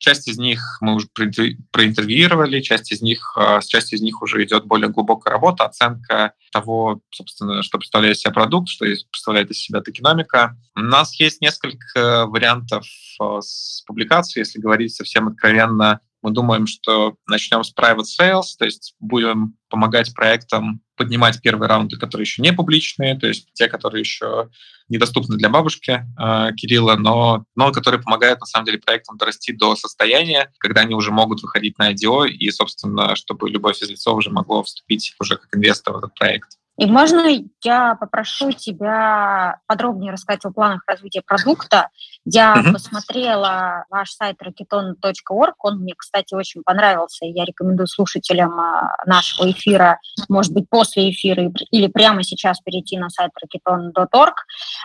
Часть 0.00 0.28
из 0.28 0.38
них 0.38 0.78
мы 0.80 0.94
уже 0.94 1.08
проинтервьюировали, 1.08 2.62
часть 2.62 2.90
из 2.90 3.02
них, 3.02 3.34
а, 3.36 3.60
с 3.60 3.66
частью 3.66 3.98
из 3.98 4.02
них 4.02 4.22
уже 4.22 4.42
идет 4.42 4.64
более 4.64 4.88
глубокая 4.88 5.34
работа, 5.34 5.66
оценка 5.66 6.32
того, 6.52 7.02
собственно, 7.10 7.62
что 7.62 7.76
представляет 7.76 8.16
из 8.16 8.22
себя 8.22 8.32
продукт, 8.32 8.70
что 8.70 8.86
представляет 9.10 9.50
из 9.50 9.58
себя 9.58 9.82
токеномика. 9.82 10.56
У 10.74 10.80
нас 10.80 11.20
есть 11.20 11.42
несколько 11.42 12.24
вариантов 12.26 12.86
а, 13.20 13.42
с 13.42 13.84
публикацией, 13.86 14.40
если 14.40 14.58
говорить 14.58 14.94
совсем 14.94 15.28
откровенно. 15.28 16.00
Мы 16.22 16.32
думаем, 16.32 16.66
что 16.66 17.16
начнем 17.26 17.64
с 17.64 17.74
private 17.74 18.04
sales, 18.20 18.56
то 18.58 18.64
есть 18.64 18.94
будем 19.00 19.56
помогать 19.68 20.14
проектам 20.14 20.82
поднимать 20.96 21.40
первые 21.40 21.68
раунды, 21.68 21.96
которые 21.96 22.24
еще 22.24 22.42
не 22.42 22.52
публичные, 22.52 23.18
то 23.18 23.26
есть 23.26 23.48
те, 23.54 23.68
которые 23.68 24.00
еще 24.00 24.50
недоступны 24.90 25.36
для 25.38 25.48
бабушки 25.48 26.04
э, 26.18 26.52
Кирилла, 26.56 26.96
но, 26.96 27.44
но 27.54 27.72
которые 27.72 28.02
помогают 28.02 28.40
на 28.40 28.46
самом 28.46 28.66
деле 28.66 28.78
проектам 28.78 29.16
дорасти 29.16 29.52
до 29.52 29.76
состояния, 29.76 30.52
когда 30.58 30.82
они 30.82 30.94
уже 30.94 31.10
могут 31.10 31.42
выходить 31.42 31.78
на 31.78 31.92
IDO, 31.92 32.28
и, 32.28 32.50
собственно, 32.50 33.16
чтобы 33.16 33.48
любое 33.48 33.72
физлицо 33.72 34.14
уже 34.14 34.30
могло 34.30 34.62
вступить 34.62 35.14
уже 35.18 35.36
как 35.36 35.48
инвестор 35.56 35.94
в 35.94 35.98
этот 35.98 36.14
проект. 36.14 36.59
И 36.80 36.86
можно 36.86 37.22
я 37.62 37.94
попрошу 37.94 38.52
тебя 38.52 39.58
подробнее 39.66 40.12
рассказать 40.12 40.46
о 40.46 40.50
планах 40.50 40.82
развития 40.86 41.20
продукта? 41.20 41.90
Я 42.24 42.54
uh-huh. 42.54 42.72
посмотрела 42.72 43.84
ваш 43.90 44.12
сайт 44.12 44.36
raketon.org, 44.42 45.54
он 45.58 45.80
мне, 45.80 45.92
кстати, 45.94 46.32
очень 46.32 46.62
понравился, 46.64 47.26
и 47.26 47.32
я 47.32 47.44
рекомендую 47.44 47.86
слушателям 47.86 48.58
а, 48.58 48.96
нашего 49.04 49.50
эфира, 49.50 49.98
может 50.30 50.54
быть, 50.54 50.70
после 50.70 51.10
эфира 51.10 51.52
или 51.70 51.86
прямо 51.88 52.22
сейчас 52.22 52.60
перейти 52.60 52.96
на 52.96 53.10
сайт 53.10 53.32
raketon.org. 53.44 54.34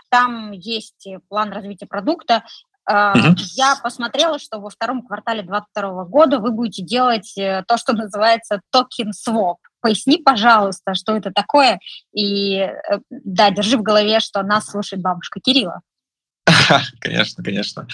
Там 0.09 0.51
есть 0.51 1.07
план 1.29 1.53
развития 1.53 1.87
продукта, 1.87 2.43
Uh-huh. 2.87 3.33
Я 3.55 3.75
посмотрела, 3.81 4.37
что 4.37 4.59
во 4.59 4.69
втором 4.69 5.01
квартале 5.01 5.41
2022 5.41 6.03
года 6.05 6.37
вы 6.37 6.51
будете 6.51 6.83
делать 6.83 7.35
э, 7.35 7.63
то, 7.67 7.77
что 7.77 7.93
называется 7.93 8.61
токен 8.69 9.11
своп. 9.11 9.57
Поясни, 9.85 10.17
пожалуйста, 10.17 10.95
что 10.95 11.15
это 11.15 11.29
такое. 11.29 11.79
И 12.11 12.55
э, 12.55 12.71
да, 13.11 13.51
держи 13.51 13.77
в 13.77 13.83
голове, 13.83 14.19
что 14.19 14.41
нас 14.41 14.65
слушает 14.65 15.03
бабушка 15.03 15.39
Кирилла. 15.39 15.81
Конечно, 16.99 17.43
конечно. 17.43 17.87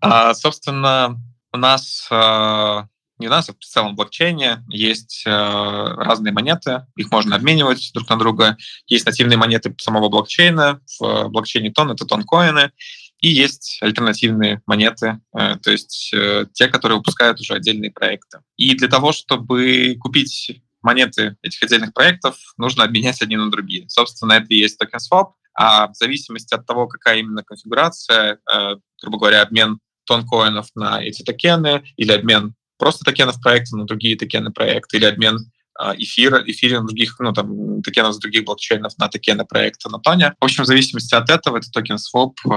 А, 0.00 0.32
собственно, 0.32 1.20
у 1.52 1.58
нас 1.58 2.08
а, 2.10 2.86
не 3.18 3.26
у 3.26 3.30
нас, 3.30 3.50
а 3.50 3.52
в 3.52 3.62
целом 3.62 3.94
блокчейне 3.94 4.64
есть 4.68 5.24
а, 5.26 5.94
разные 5.96 6.32
монеты, 6.32 6.86
их 6.96 7.10
можно 7.10 7.36
обменивать 7.36 7.90
друг 7.92 8.08
на 8.08 8.18
друга. 8.18 8.56
Есть 8.86 9.04
нативные 9.04 9.36
монеты 9.36 9.74
самого 9.78 10.08
блокчейна, 10.08 10.80
в 10.98 11.28
блокчейне 11.28 11.72
тон 11.72 11.90
это 11.90 12.06
тонкоины, 12.06 12.72
и 13.20 13.28
есть 13.28 13.78
альтернативные 13.82 14.62
монеты, 14.66 15.20
э, 15.36 15.56
то 15.62 15.70
есть 15.70 16.10
э, 16.14 16.46
те, 16.54 16.68
которые 16.68 16.98
выпускают 16.98 17.38
уже 17.38 17.52
отдельные 17.52 17.90
проекты. 17.90 18.40
И 18.56 18.74
для 18.74 18.88
того, 18.88 19.12
чтобы 19.12 19.96
купить 20.00 20.62
монеты 20.84 21.36
этих 21.42 21.62
отдельных 21.62 21.92
проектов, 21.92 22.36
нужно 22.56 22.84
обменять 22.84 23.20
одни 23.22 23.36
на 23.36 23.50
другие. 23.50 23.88
Собственно, 23.88 24.34
это 24.34 24.46
и 24.50 24.56
есть 24.56 24.78
токен 24.78 25.00
swap, 25.00 25.32
а 25.54 25.88
в 25.88 25.94
зависимости 25.94 26.54
от 26.54 26.66
того, 26.66 26.86
какая 26.86 27.18
именно 27.18 27.42
конфигурация, 27.42 28.38
э, 28.52 28.76
грубо 29.02 29.18
говоря, 29.18 29.42
обмен 29.42 29.78
тонкоинов 30.06 30.68
на 30.74 31.02
эти 31.02 31.22
токены 31.22 31.84
или 31.96 32.12
обмен 32.12 32.54
просто 32.78 33.04
токенов 33.04 33.40
проекта 33.40 33.76
на 33.76 33.86
другие 33.86 34.16
токены 34.16 34.52
проекта 34.52 34.96
или 34.96 35.06
обмен 35.06 35.38
а, 35.76 35.94
эфира, 35.96 36.42
эфириум 36.46 36.86
других, 36.86 37.16
ну, 37.18 37.32
там, 37.32 37.82
токенов 37.82 38.14
с 38.14 38.18
других 38.18 38.44
блокчейнов 38.44 38.96
на 38.98 39.08
токены 39.08 39.44
проекта 39.44 39.90
на 39.90 39.98
тоне. 39.98 40.34
В 40.40 40.44
общем, 40.44 40.62
в 40.62 40.66
зависимости 40.66 41.14
от 41.14 41.28
этого 41.30 41.56
этот 41.58 41.72
token 41.72 41.98
swap 41.98 42.38
э, 42.46 42.48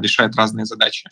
решает 0.00 0.36
разные 0.36 0.64
задачи. 0.64 1.08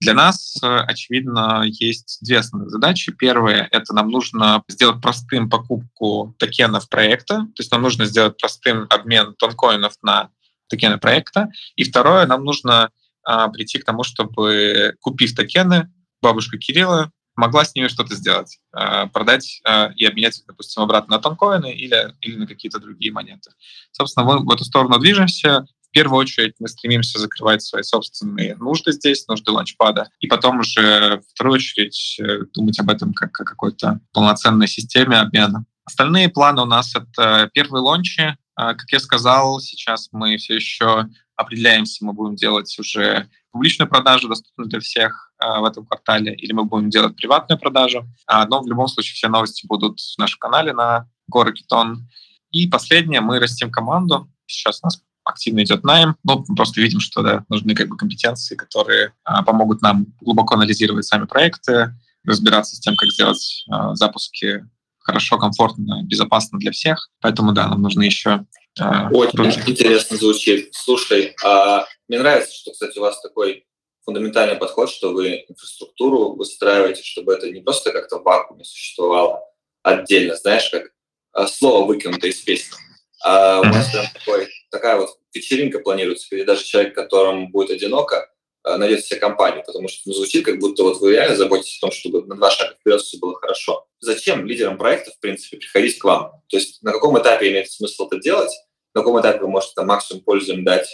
Для 0.00 0.14
нас, 0.14 0.56
э, 0.62 0.66
очевидно, 0.66 1.64
есть 1.64 2.18
две 2.22 2.38
основные 2.38 2.70
задачи. 2.70 3.10
Первая— 3.12 3.68
это 3.72 3.94
нам 3.94 4.10
нужно 4.10 4.62
сделать 4.68 5.02
простым 5.02 5.50
покупку 5.50 6.36
токенов 6.38 6.88
проекта, 6.88 7.34
то 7.34 7.60
есть 7.60 7.72
нам 7.72 7.82
нужно 7.82 8.04
сделать 8.04 8.38
простым 8.38 8.86
обмен 8.88 9.34
тонкоинов 9.34 9.94
на 10.02 10.30
токены 10.68 10.98
проекта. 10.98 11.48
И 11.74 11.82
второе, 11.82 12.26
нам 12.26 12.44
нужно 12.44 12.90
э, 13.28 13.48
прийти 13.52 13.78
к 13.78 13.84
тому, 13.84 14.04
чтобы, 14.04 14.94
купив 15.00 15.34
токены, 15.34 15.90
бабушка 16.22 16.58
Кирилла 16.58 17.10
могла 17.36 17.64
с 17.64 17.74
ними 17.74 17.88
что-то 17.88 18.14
сделать, 18.14 18.58
э, 18.76 19.06
продать 19.06 19.60
э, 19.66 19.92
и 19.94 20.04
обменять 20.04 20.38
их, 20.38 20.46
допустим, 20.46 20.82
обратно 20.82 21.16
на 21.16 21.22
тонкоины 21.22 21.72
или, 21.72 22.14
или 22.20 22.36
на 22.36 22.46
какие-то 22.46 22.78
другие 22.78 23.12
монеты. 23.12 23.50
Собственно, 23.90 24.26
мы 24.26 24.44
в 24.44 24.50
эту 24.50 24.64
сторону 24.64 24.98
движемся. 24.98 25.66
В 25.88 25.90
первую 25.92 26.20
очередь 26.20 26.54
мы 26.58 26.68
стремимся 26.68 27.18
закрывать 27.18 27.62
свои 27.62 27.82
собственные 27.82 28.56
нужды 28.56 28.92
здесь, 28.92 29.26
нужды 29.28 29.50
ланчпада, 29.50 30.10
и 30.20 30.26
потом 30.26 30.60
уже 30.60 31.18
в 31.18 31.22
вторую 31.34 31.54
очередь 31.54 32.18
э, 32.20 32.44
думать 32.54 32.78
об 32.80 32.90
этом 32.90 33.12
как 33.12 33.38
о 33.40 33.44
какой-то 33.44 34.00
полноценной 34.12 34.68
системе 34.68 35.18
обмена. 35.18 35.64
Остальные 35.84 36.28
планы 36.28 36.62
у 36.62 36.66
нас— 36.66 36.94
это 36.96 37.50
первые 37.52 37.82
лончи. 37.82 38.36
Как 38.54 38.84
я 38.92 39.00
сказал, 39.00 39.58
сейчас 39.60 40.10
мы 40.12 40.36
все 40.36 40.54
еще 40.54 41.08
определяемся, 41.36 42.04
мы 42.04 42.12
будем 42.12 42.36
делать 42.36 42.78
уже 42.78 43.28
публичную 43.52 43.88
продажу, 43.88 44.28
доступную 44.28 44.68
для 44.68 44.80
всех 44.80 45.32
э, 45.38 45.60
в 45.60 45.64
этом 45.64 45.86
квартале, 45.86 46.34
или 46.34 46.52
мы 46.52 46.64
будем 46.64 46.90
делать 46.90 47.16
приватную 47.16 47.58
продажу. 47.58 48.06
А, 48.26 48.46
но 48.46 48.62
в 48.62 48.66
любом 48.66 48.88
случае 48.88 49.14
все 49.14 49.28
новости 49.28 49.66
будут 49.66 50.00
в 50.00 50.18
нашем 50.18 50.38
канале 50.40 50.72
на 50.72 51.08
Гора 51.28 51.52
Китон. 51.52 52.08
И 52.50 52.66
последнее, 52.68 53.20
мы 53.20 53.38
растим 53.38 53.70
команду. 53.70 54.28
Сейчас 54.46 54.80
у 54.82 54.86
нас 54.86 55.02
активно 55.24 55.62
идет 55.62 55.84
найм. 55.84 56.16
Ну, 56.24 56.44
мы 56.48 56.56
просто 56.56 56.80
видим, 56.80 57.00
что 57.00 57.22
да, 57.22 57.44
нужны 57.48 57.74
как 57.74 57.88
бы 57.88 57.96
компетенции, 57.96 58.56
которые 58.56 59.12
а, 59.24 59.42
помогут 59.42 59.82
нам 59.82 60.06
глубоко 60.20 60.54
анализировать 60.54 61.04
сами 61.04 61.26
проекты, 61.26 61.94
разбираться 62.24 62.76
с 62.76 62.80
тем, 62.80 62.96
как 62.96 63.10
сделать 63.10 63.64
а, 63.70 63.94
запуски 63.94 64.64
хорошо, 64.98 65.38
комфортно, 65.38 66.02
безопасно 66.04 66.58
для 66.58 66.70
всех. 66.70 67.10
Поэтому 67.20 67.52
да, 67.52 67.68
нам 67.68 67.82
нужны 67.82 68.04
еще 68.04 68.46
а, 68.78 69.08
Очень 69.12 69.38
руки. 69.38 69.70
интересно 69.70 70.16
звучит. 70.16 70.70
Слушай, 70.72 71.34
а 71.44 71.86
мне 72.08 72.18
нравится, 72.18 72.54
что, 72.54 72.72
кстати, 72.72 72.98
у 72.98 73.02
вас 73.02 73.20
такой 73.20 73.66
фундаментальный 74.04 74.56
подход, 74.56 74.90
что 74.90 75.12
вы 75.12 75.44
инфраструктуру 75.48 76.34
выстраиваете, 76.34 77.02
чтобы 77.02 77.34
это 77.34 77.50
не 77.50 77.60
просто 77.60 77.92
как-то 77.92 78.18
в 78.18 78.24
вакууме 78.24 78.64
существовало 78.64 79.42
отдельно, 79.82 80.36
знаешь, 80.36 80.68
как 80.70 80.90
а, 81.32 81.46
слово 81.46 81.86
выкинуто 81.86 82.26
из 82.26 82.40
песни. 82.40 82.76
А 83.24 83.60
у 83.60 83.64
вас 83.64 83.90
прям 83.90 84.06
такой, 84.12 84.48
такая 84.70 84.96
вот 84.96 85.10
вечеринка 85.32 85.78
планируется, 85.78 86.26
где 86.30 86.44
даже 86.44 86.64
человек, 86.64 86.94
которому 86.94 87.48
будет 87.48 87.70
одиноко, 87.70 88.31
а, 88.64 88.78
найдет 88.78 89.04
себе 89.04 89.20
компанию, 89.20 89.64
потому 89.66 89.88
что 89.88 90.02
ну, 90.06 90.14
звучит, 90.14 90.44
как 90.44 90.58
будто 90.58 90.82
вот 90.82 91.00
вы 91.00 91.12
реально 91.12 91.36
заботитесь 91.36 91.78
о 91.78 91.82
том, 91.82 91.92
чтобы 91.92 92.24
на 92.26 92.36
два 92.36 92.50
шага 92.50 92.74
вперед 92.74 93.00
все 93.00 93.18
было 93.18 93.34
хорошо. 93.34 93.86
Зачем 94.00 94.46
лидерам 94.46 94.78
проекта, 94.78 95.10
в 95.10 95.20
принципе, 95.20 95.56
приходить 95.56 95.98
к 95.98 96.04
вам? 96.04 96.32
То 96.48 96.56
есть 96.56 96.82
на 96.82 96.92
каком 96.92 97.18
этапе 97.18 97.50
имеет 97.50 97.70
смысл 97.70 98.06
это 98.06 98.18
делать? 98.18 98.52
на 98.94 99.00
каком 99.00 99.20
этапе 99.20 99.40
вы 99.40 99.48
можете 99.48 99.72
там, 99.74 99.86
максимум 99.86 100.22
пользу 100.22 100.52
им 100.52 100.64
дать, 100.64 100.88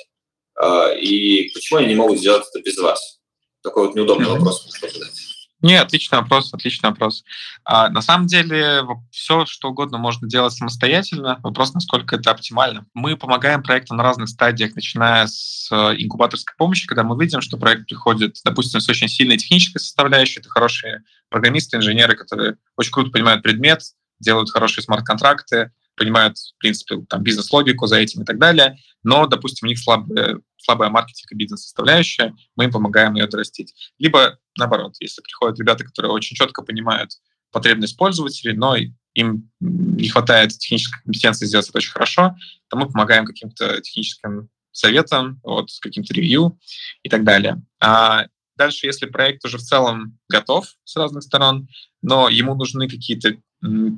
э, 0.61 0.99
и 1.01 1.51
почему 1.53 1.81
они 1.81 1.89
не 1.89 1.95
могут 1.95 2.19
сделать 2.19 2.47
это 2.49 2.63
без 2.63 2.79
вас? 2.79 3.21
Такой 3.63 3.87
вот 3.87 3.97
неудобный 3.97 4.27
mm-hmm. 4.27 4.39
вопрос 4.39 4.65
можно 4.65 4.89
задать. 4.89 5.28
Не, 5.61 5.75
отличный 5.75 6.21
вопрос, 6.21 6.55
отличный 6.55 6.91
вопрос. 6.91 7.25
А, 7.65 7.89
на 7.89 8.01
самом 8.01 8.29
деле 8.29 8.85
все, 9.11 9.45
что 9.45 9.71
угодно 9.71 9.99
можно 9.99 10.29
делать 10.29 10.53
самостоятельно. 10.53 11.41
Вопрос, 11.43 11.75
насколько 11.75 12.15
это 12.15 12.31
оптимально. 12.31 12.87
Мы 12.95 13.17
помогаем 13.17 13.65
проектам 13.65 13.97
на 13.97 14.05
разных 14.05 14.29
стадиях, 14.29 14.77
начиная 14.77 15.27
с 15.27 15.69
э, 15.73 15.97
инкубаторской 15.99 16.55
помощи, 16.57 16.87
когда 16.87 17.03
мы 17.03 17.21
видим, 17.21 17.41
что 17.41 17.57
проект 17.57 17.89
приходит, 17.89 18.37
допустим, 18.45 18.81
с 18.81 18.89
очень 18.89 19.09
сильной 19.09 19.37
технической 19.37 19.81
составляющей. 19.81 20.39
Это 20.39 20.49
хорошие 20.49 21.03
программисты, 21.29 21.77
инженеры, 21.77 22.15
которые 22.15 22.57
очень 22.77 22.93
круто 22.93 23.11
понимают 23.11 23.43
предмет, 23.43 23.83
делают 24.21 24.51
хорошие 24.51 24.85
смарт-контракты, 24.85 25.73
понимают, 25.99 26.39
в 26.39 26.59
принципе, 26.59 26.97
там, 27.09 27.23
бизнес-логику 27.23 27.87
за 27.87 27.97
этим 27.97 28.23
и 28.23 28.25
так 28.25 28.39
далее, 28.39 28.79
но, 29.03 29.27
допустим, 29.27 29.67
у 29.67 29.69
них 29.69 29.79
слабая, 29.79 30.41
слабая 30.57 30.91
маркетинг 30.91 31.31
и 31.33 31.37
бизнес-составляющая, 31.37 32.35
мы 32.57 32.65
им 32.65 32.73
помогаем 32.73 33.15
ее 33.15 33.27
дорастить. 33.27 33.75
Либо 33.99 34.39
наоборот, 34.57 34.97
если 35.01 35.23
приходят 35.23 35.59
ребята, 35.59 35.85
которые 35.85 36.13
очень 36.13 36.37
четко 36.37 36.63
понимают 36.63 37.13
потребность 37.51 37.97
пользователей, 37.97 38.55
но 38.55 38.77
им 39.15 39.51
не 39.61 40.09
хватает 40.09 40.51
технической 40.51 41.03
компетенции 41.03 41.47
сделать 41.47 41.69
это 41.69 41.79
очень 41.79 41.93
хорошо, 41.93 42.37
то 42.69 42.77
мы 42.77 42.87
помогаем 42.87 43.27
каким-то 43.27 43.81
техническим 43.81 44.49
советам, 44.71 45.41
вот, 45.43 45.71
каким-то 45.81 46.15
ревью 46.15 46.59
и 47.03 47.09
так 47.09 47.25
далее. 47.25 47.61
А 47.81 48.27
дальше, 48.57 48.87
если 48.87 49.07
проект 49.07 49.45
уже 49.45 49.59
в 49.59 49.63
целом 49.63 50.19
готов 50.29 50.67
с 50.85 50.97
разных 50.97 51.23
сторон, 51.23 51.69
но 52.03 52.29
ему 52.29 52.55
нужны 52.55 52.89
какие-то 52.89 53.37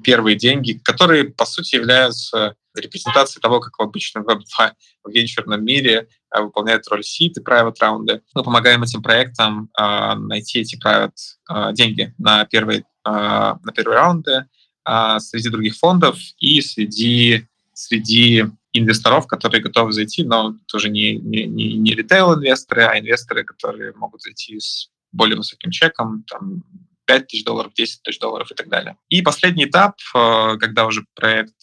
первые 0.02 0.36
деньги, 0.36 0.80
которые, 0.82 1.24
по 1.24 1.44
сути, 1.44 1.76
являются 1.76 2.56
репрезентацией 2.74 3.40
того, 3.42 3.60
как 3.60 3.78
в 3.78 3.82
обычном 3.82 4.24
в 5.04 5.10
венчурном 5.10 5.64
мире 5.64 6.08
а, 6.30 6.42
выполняют 6.42 6.86
роль 6.88 7.00
seed 7.00 7.32
и 7.36 7.40
private 7.40 7.76
раунды. 7.80 8.22
Мы 8.34 8.42
помогаем 8.42 8.82
этим 8.82 9.02
проектам 9.02 9.70
э, 9.78 10.14
найти 10.14 10.60
эти 10.60 10.78
private 10.78 11.10
э, 11.50 11.72
деньги 11.72 12.14
на 12.18 12.44
первые, 12.44 12.80
э, 12.80 12.84
на 13.04 13.72
первые 13.74 13.96
раунды 13.96 14.46
э, 14.88 15.18
среди 15.18 15.48
других 15.48 15.76
фондов 15.76 16.16
и 16.38 16.60
среди, 16.60 17.46
среди 17.72 18.44
инвесторов, 18.72 19.26
которые 19.26 19.62
готовы 19.62 19.92
зайти, 19.92 20.22
но 20.22 20.54
тоже 20.66 20.90
не, 20.90 21.16
не, 21.16 21.46
не, 21.46 21.74
не 21.74 21.94
ритейл-инвесторы, 21.94 22.82
а 22.84 22.98
инвесторы, 22.98 23.42
которые 23.42 23.92
могут 23.94 24.22
зайти 24.22 24.60
с 24.60 24.90
более 25.12 25.36
высоким 25.36 25.72
чеком, 25.72 26.24
там, 26.28 26.62
5 27.10 27.26
тысяч 27.26 27.44
долларов, 27.44 27.72
10 27.74 28.02
тысяч 28.04 28.20
долларов 28.20 28.52
и 28.52 28.54
так 28.54 28.68
далее. 28.68 28.96
И 29.08 29.20
последний 29.20 29.64
этап, 29.64 29.96
э, 30.14 30.56
когда 30.60 30.86
уже 30.86 31.04
проект 31.16 31.54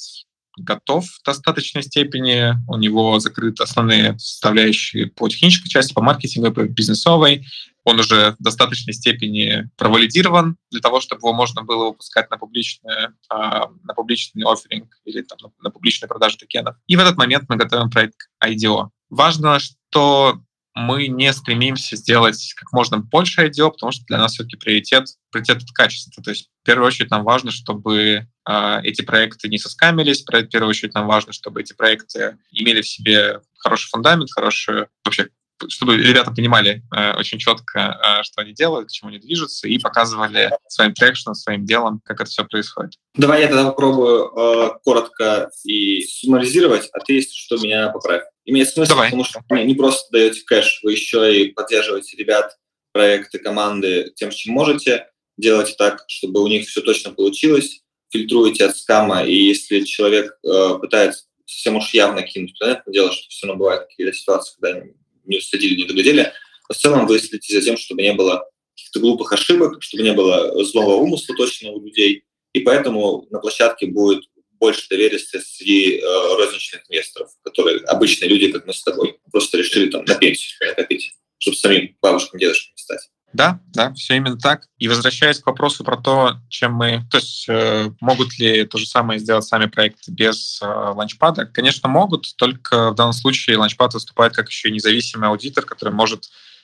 готов 0.58 1.06
в 1.06 1.24
достаточной 1.24 1.84
степени, 1.84 2.56
у 2.68 2.76
него 2.76 3.18
закрыты 3.20 3.64
основные 3.64 4.20
составляющие 4.20 5.08
по 5.08 5.30
технической 5.30 5.70
части, 5.70 5.94
по 5.94 6.02
маркетингу, 6.02 6.52
по 6.52 6.64
бизнесовой, 6.66 7.46
он 7.86 7.98
уже 7.98 8.36
в 8.38 8.44
достаточной 8.44 8.94
степени 8.94 9.70
провалидирован 9.78 10.58
для 10.70 10.82
того, 10.82 11.00
чтобы 11.00 11.22
его 11.22 11.32
можно 11.32 11.64
было 11.64 11.92
выпускать 11.92 12.30
на, 12.30 12.38
публичное, 12.38 13.14
а, 13.30 13.70
на 13.84 13.94
публичный 13.94 14.44
офферинг 14.44 15.00
или 15.06 15.22
там, 15.22 15.38
на 15.62 15.70
публичную 15.70 16.10
продажу 16.10 16.38
токенов. 16.38 16.76
И 16.88 16.98
в 16.98 17.00
этот 17.00 17.16
момент 17.16 17.46
мы 17.48 17.56
готовим 17.56 17.90
проект 17.90 18.28
IDO. 18.44 18.90
Важно, 19.10 19.60
что 19.60 20.42
мы 20.78 21.08
не 21.08 21.34
стремимся 21.34 21.96
сделать 21.96 22.54
как 22.56 22.72
можно 22.72 23.00
больше 23.00 23.48
IDO, 23.48 23.72
потому 23.72 23.92
что 23.92 24.06
для 24.06 24.20
нас 24.20 24.34
все-таки 24.34 24.58
приоритет, 24.58 25.08
приоритет— 25.32 25.58
это 25.64 25.74
качество. 25.74 26.22
То 26.22 26.30
есть 26.30 26.50
в 26.62 26.66
первую 26.66 26.88
очередь 26.88 27.10
нам 27.10 27.24
важно, 27.24 27.50
чтобы 27.50 28.28
э, 28.48 28.82
эти 28.84 29.02
проекты 29.02 29.50
не 29.50 29.58
соскамились, 29.58 30.24
в 30.24 30.44
первую 30.46 30.70
очередь 30.70 30.94
нам 30.94 31.08
важно, 31.08 31.34
чтобы 31.34 31.62
эти 31.62 31.74
проекты 31.74 32.38
имели 32.52 32.82
в 32.82 32.88
себе 32.88 33.42
хороший 33.58 33.90
фундамент, 33.90 34.32
хорошую 34.32 34.88
вообще 35.04 35.30
чтобы 35.68 35.98
ребята 35.98 36.32
понимали 36.32 36.84
э, 36.96 37.14
очень 37.14 37.40
четко, 37.40 37.80
э, 37.80 38.24
что 38.24 38.42
они 38.42 38.54
делают, 38.54 38.90
к 38.90 38.92
чему 38.92 39.10
они 39.10 39.20
движутся, 39.20 39.68
и 39.68 39.80
показывали 39.80 40.52
своим 40.68 40.94
трекшеном, 40.94 41.36
своим 41.36 41.66
делом, 41.66 42.02
как 42.04 42.22
это 42.22 42.30
все 42.30 42.46
происходит. 42.46 42.94
Давай 43.16 43.42
я 43.42 43.48
тогда 43.48 43.66
попробую 43.66 44.32
э, 44.36 44.70
коротко 44.84 45.50
и 45.64 46.04
суммаризировать, 46.04 46.90
а 46.94 47.00
ты, 47.00 47.14
если 47.14 47.34
что, 47.34 47.58
меня 47.58 47.90
поправь. 47.90 48.24
Имеет 48.46 48.70
смысл, 48.70 48.92
Давай. 48.92 49.08
потому 49.08 49.24
что 49.24 49.42
не 49.50 49.76
просто 49.76 50.12
даете 50.12 50.42
кэш, 50.46 50.82
вы 50.84 50.94
еще 50.94 51.44
и 51.44 51.52
поддерживаете 51.52 52.16
ребят, 52.18 52.56
проекты, 52.94 53.40
команды 53.40 54.12
тем, 54.16 54.32
чем 54.32 54.54
можете. 54.54 55.08
Делайте 55.38 55.74
так, 55.78 56.04
чтобы 56.08 56.42
у 56.42 56.48
них 56.48 56.68
все 56.68 56.82
точно 56.82 57.12
получилось. 57.12 57.82
Фильтруете 58.12 58.66
от 58.66 58.78
скама, 58.78 59.24
и 59.24 59.36
если 59.36 59.82
человек 59.82 60.38
э, 60.44 60.80
пытается 60.80 61.26
совсем 61.46 61.76
уж 61.76 61.94
явно 61.94 62.24
кинуть, 62.24 62.58
понятное 62.60 62.94
дело, 62.94 63.12
что 63.12 63.28
все 63.30 63.48
равно 63.48 63.60
бывают 63.60 63.88
какие-то 63.88 64.14
ситуации, 64.16 64.56
когда 64.60 64.82
не 65.28 65.38
уследили, 65.38 65.76
не 65.76 65.86
доглядели. 65.86 66.34
Но 66.70 66.76
в 66.76 66.78
целом 66.78 67.08
вы 67.08 67.20
следите 67.20 67.60
за 67.60 67.66
тем, 67.66 67.78
чтобы 67.78 68.02
не 68.02 68.14
было 68.14 68.44
каких-то 68.76 69.00
глупых 69.00 69.32
ошибок, 69.34 69.82
чтобы 69.82 70.04
не 70.04 70.14
было 70.14 70.64
злого 70.66 70.96
умысла 70.96 71.36
точно 71.36 71.72
у 71.72 71.84
людей. 71.84 72.24
И 72.54 72.60
поэтому 72.62 73.28
на 73.30 73.40
площадке 73.40 73.88
будет 73.88 74.24
больше 74.60 74.88
доверия 74.90 75.20
среди 75.20 75.98
э, 75.98 76.02
розничных 76.38 76.90
инвесторов, 76.90 77.30
которые 77.44 77.80
обычные 77.86 78.30
люди, 78.30 78.52
как 78.52 78.66
мы 78.66 78.74
с 78.74 78.84
тобой, 78.84 79.20
просто 79.32 79.58
решили 79.58 79.90
там 79.90 80.04
на 80.06 80.16
пенсию 80.16 80.54
накопить, 80.68 81.12
чтобы 81.38 81.58
самим 81.58 81.96
бабушкам, 82.02 82.40
дедушкам 82.40 82.76
стать. 82.76 83.10
Да, 83.38 83.60
да, 83.68 83.94
все 83.94 84.16
именно 84.16 84.36
так. 84.36 84.66
И 84.80 84.88
возвращаясь 84.88 85.40
к 85.40 85.46
вопросу 85.46 85.84
про 85.84 85.96
то, 85.96 86.38
чем 86.50 86.74
мы, 86.74 87.04
то 87.12 87.18
есть 87.18 87.48
э, 87.48 87.92
могут 88.02 88.40
ли 88.40 88.66
то 88.66 88.80
же 88.80 88.88
самое 88.88 89.20
сделать 89.20 89.46
сами 89.46 89.68
проекты 89.68 90.12
без 90.12 90.60
э, 90.60 90.66
ланчпада, 90.66 91.46
конечно, 91.46 91.88
могут, 91.88 92.36
только 92.36 92.90
в 92.90 92.96
данном 92.96 93.14
случае 93.14 93.60
ланчпад 93.60 93.94
выступает 93.94 94.34
как 94.36 94.50
еще 94.50 94.72
независимый 94.72 95.30
аудитор, 95.30 95.66
который 95.66 95.94
может 95.94 96.24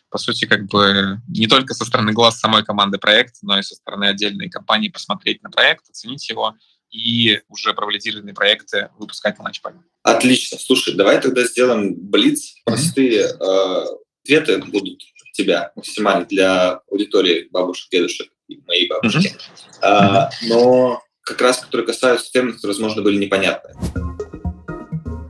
по 0.10 0.18
сути, 0.18 0.46
как 0.46 0.66
бы 0.66 1.22
не 1.28 1.46
только 1.46 1.76
со 1.76 1.86
стороны 1.86 2.12
глаз 2.12 2.40
самой 2.40 2.64
команды 2.64 2.98
проекта, 2.98 3.38
но 3.44 3.60
и 3.60 3.64
со 3.64 3.76
стороны 3.76 4.06
отдельной 4.06 4.50
компании 4.50 4.90
посмотреть 4.90 5.44
на 5.44 5.52
проект, 5.52 5.88
оценить 5.90 6.28
его 6.28 6.56
и 6.90 7.42
уже 7.50 7.74
провалидированные 7.76 8.34
проекты 8.34 8.90
выпускать 8.98 9.38
на 9.38 9.44
ланчпаде. 9.46 9.78
Отлично. 10.02 10.58
Слушай, 10.60 10.96
давай 10.96 11.22
тогда 11.22 11.44
сделаем 11.46 11.94
блиц. 11.96 12.56
Простые 12.66 13.26
э, 13.26 13.86
ответы 14.24 14.60
будут 14.60 15.02
тебя 15.34 15.72
максимально 15.76 16.26
для 16.26 16.82
аудитории 16.90 17.48
бабушек, 17.52 17.90
дедушек 17.92 18.32
и 18.48 18.62
моей 18.66 18.88
бабушки. 18.88 19.28
Mm-hmm. 19.28 19.80
А, 19.82 20.30
но 20.44 21.04
как 21.22 21.42
раз, 21.42 21.60
которые 21.60 21.86
касаются 21.86 22.32
тем, 22.32 22.54
которые, 22.54 22.74
возможно, 22.74 23.02
были 23.02 23.18
непонятны. 23.18 23.74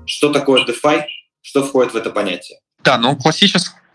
Что 0.06 0.32
такое 0.32 0.66
DeFi? 0.66 1.06
Что 1.42 1.64
входит 1.64 1.94
в 1.94 1.98
это 1.98 2.10
понятие? 2.10 2.60
Да, 2.84 2.98
ну 2.98 3.18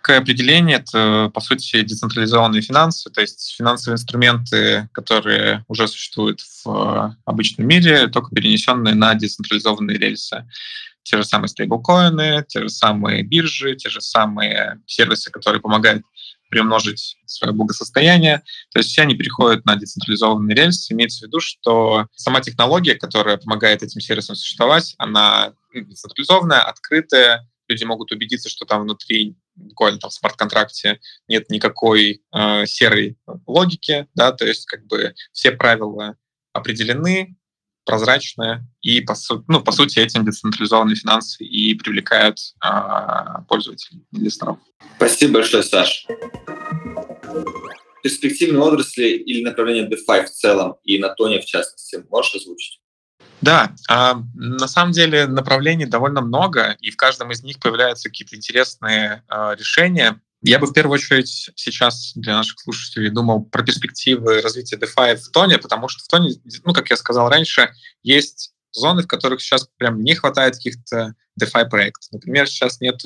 классическое 0.08 0.18
определение— 0.18 0.78
это, 0.78 1.30
по 1.34 1.40
сути, 1.40 1.82
децентрализованные 1.82 2.62
финансы, 2.62 3.10
то 3.10 3.20
есть 3.20 3.54
финансовые 3.56 3.96
инструменты, 3.96 4.88
которые 4.92 5.64
уже 5.68 5.86
существуют 5.86 6.40
в 6.64 7.16
обычном 7.26 7.66
мире, 7.66 8.08
только 8.08 8.34
перенесенные 8.34 8.94
на 8.94 9.14
децентрализованные 9.14 9.98
рельсы 9.98 10.46
те 11.04 11.16
же 11.16 11.24
самые 11.24 11.48
стейблкоины, 11.48 12.44
те 12.48 12.60
же 12.60 12.68
самые 12.68 13.22
биржи, 13.22 13.74
те 13.76 13.88
же 13.88 14.02
самые 14.02 14.82
сервисы, 14.86 15.30
которые 15.30 15.58
помогают 15.58 16.02
приумножить 16.50 17.16
свое 17.24 17.54
благосостояние. 17.54 18.42
То 18.72 18.80
есть 18.80 18.90
все 18.90 19.02
они 19.02 19.14
переходят 19.14 19.64
на 19.64 19.76
децентрализованный 19.76 20.54
рельс. 20.54 20.90
Имеется 20.90 21.20
в 21.20 21.28
виду, 21.28 21.40
что 21.40 22.06
сама 22.14 22.42
технология, 22.42 22.94
которая 22.94 23.38
помогает 23.38 23.82
этим 23.82 24.02
сервисам 24.02 24.36
существовать, 24.36 24.94
она 24.98 25.54
децентрализованная, 25.72 26.60
открытая. 26.60 27.48
Люди 27.68 27.85
могут 27.85 28.12
убедиться, 28.12 28.48
что 28.48 28.64
там 28.64 28.83
внутри 28.83 29.37
буквально 29.54 29.98
там 29.98 30.11
в 30.11 30.14
смарт-контракте 30.14 31.00
нет 31.28 31.50
никакой 31.50 32.22
э, 32.35 32.66
серой 32.66 33.18
логики, 33.46 34.07
да, 34.14 34.33
то 34.33 34.46
есть 34.46 34.66
как 34.66 34.87
бы 34.87 35.14
все 35.33 35.52
правила 35.52 36.16
определены, 36.52 37.37
прозрачная, 37.85 38.66
и 38.83 39.00
по, 39.00 39.14
су- 39.14 39.44
ну, 39.48 39.62
по 39.62 39.72
сути 39.72 39.98
этим 39.98 40.24
децентрализованные 40.24 40.94
финансы 40.94 41.42
и 41.42 41.74
привлекают 41.74 42.38
а, 42.61 43.42
пользователей, 43.48 44.04
инвесторов. 44.12 44.59
Спасибо 44.96 45.35
большое, 45.35 45.62
Саш. 45.62 46.07
Перспективные 48.02 48.62
отрасли 48.62 49.09
или 49.09 49.42
направления 49.42 49.88
DeFi 49.88 50.26
в 50.26 50.31
целом 50.31 50.76
и 50.85 50.98
на 50.98 51.09
Тоне 51.14 51.40
в 51.40 51.46
частности 51.46 52.04
можешь 52.11 52.35
озвучить? 52.35 52.78
Да, 53.40 53.72
а, 53.88 54.20
на 54.35 54.68
самом 54.68 54.92
деле 54.92 55.27
направлений 55.27 55.87
довольно 55.87 56.20
много, 56.20 56.77
и 56.81 56.90
в 56.90 56.96
каждом 56.96 57.31
из 57.31 57.42
них 57.42 57.59
появляются 57.61 58.09
какие-то 58.09 58.37
интересные 58.37 59.22
а, 59.29 59.55
решения. 59.55 60.20
Я 60.42 60.59
бы 60.59 60.66
в 60.66 60.72
первую 60.72 60.94
очередь 60.94 61.51
сейчас 61.57 62.12
для 62.14 62.37
наших 62.37 62.61
слушателей 62.61 63.11
думал 63.11 63.44
про 63.44 63.64
перспективы 63.64 64.40
развития 64.40 64.77
DeFi 64.77 65.16
в 65.16 65.31
Тоне, 65.31 65.59
потому 65.59 65.88
что 65.88 66.05
в 66.05 66.09
Тоне, 66.09 66.35
ну, 66.64 66.72
как 66.72 66.90
я 66.90 66.96
сказал 66.96 67.29
раньше, 67.29 67.72
есть 68.03 68.53
зоны, 68.72 69.03
в 69.03 69.09
которых 69.09 69.40
сейчас 69.40 69.68
прям 69.79 70.03
не 70.03 70.14
хватает 70.14 70.55
каких-то 70.55 71.14
DeFi 71.40 71.68
проектов. 71.68 72.12
Например, 72.12 72.46
сейчас 72.48 72.81
нет 72.81 73.01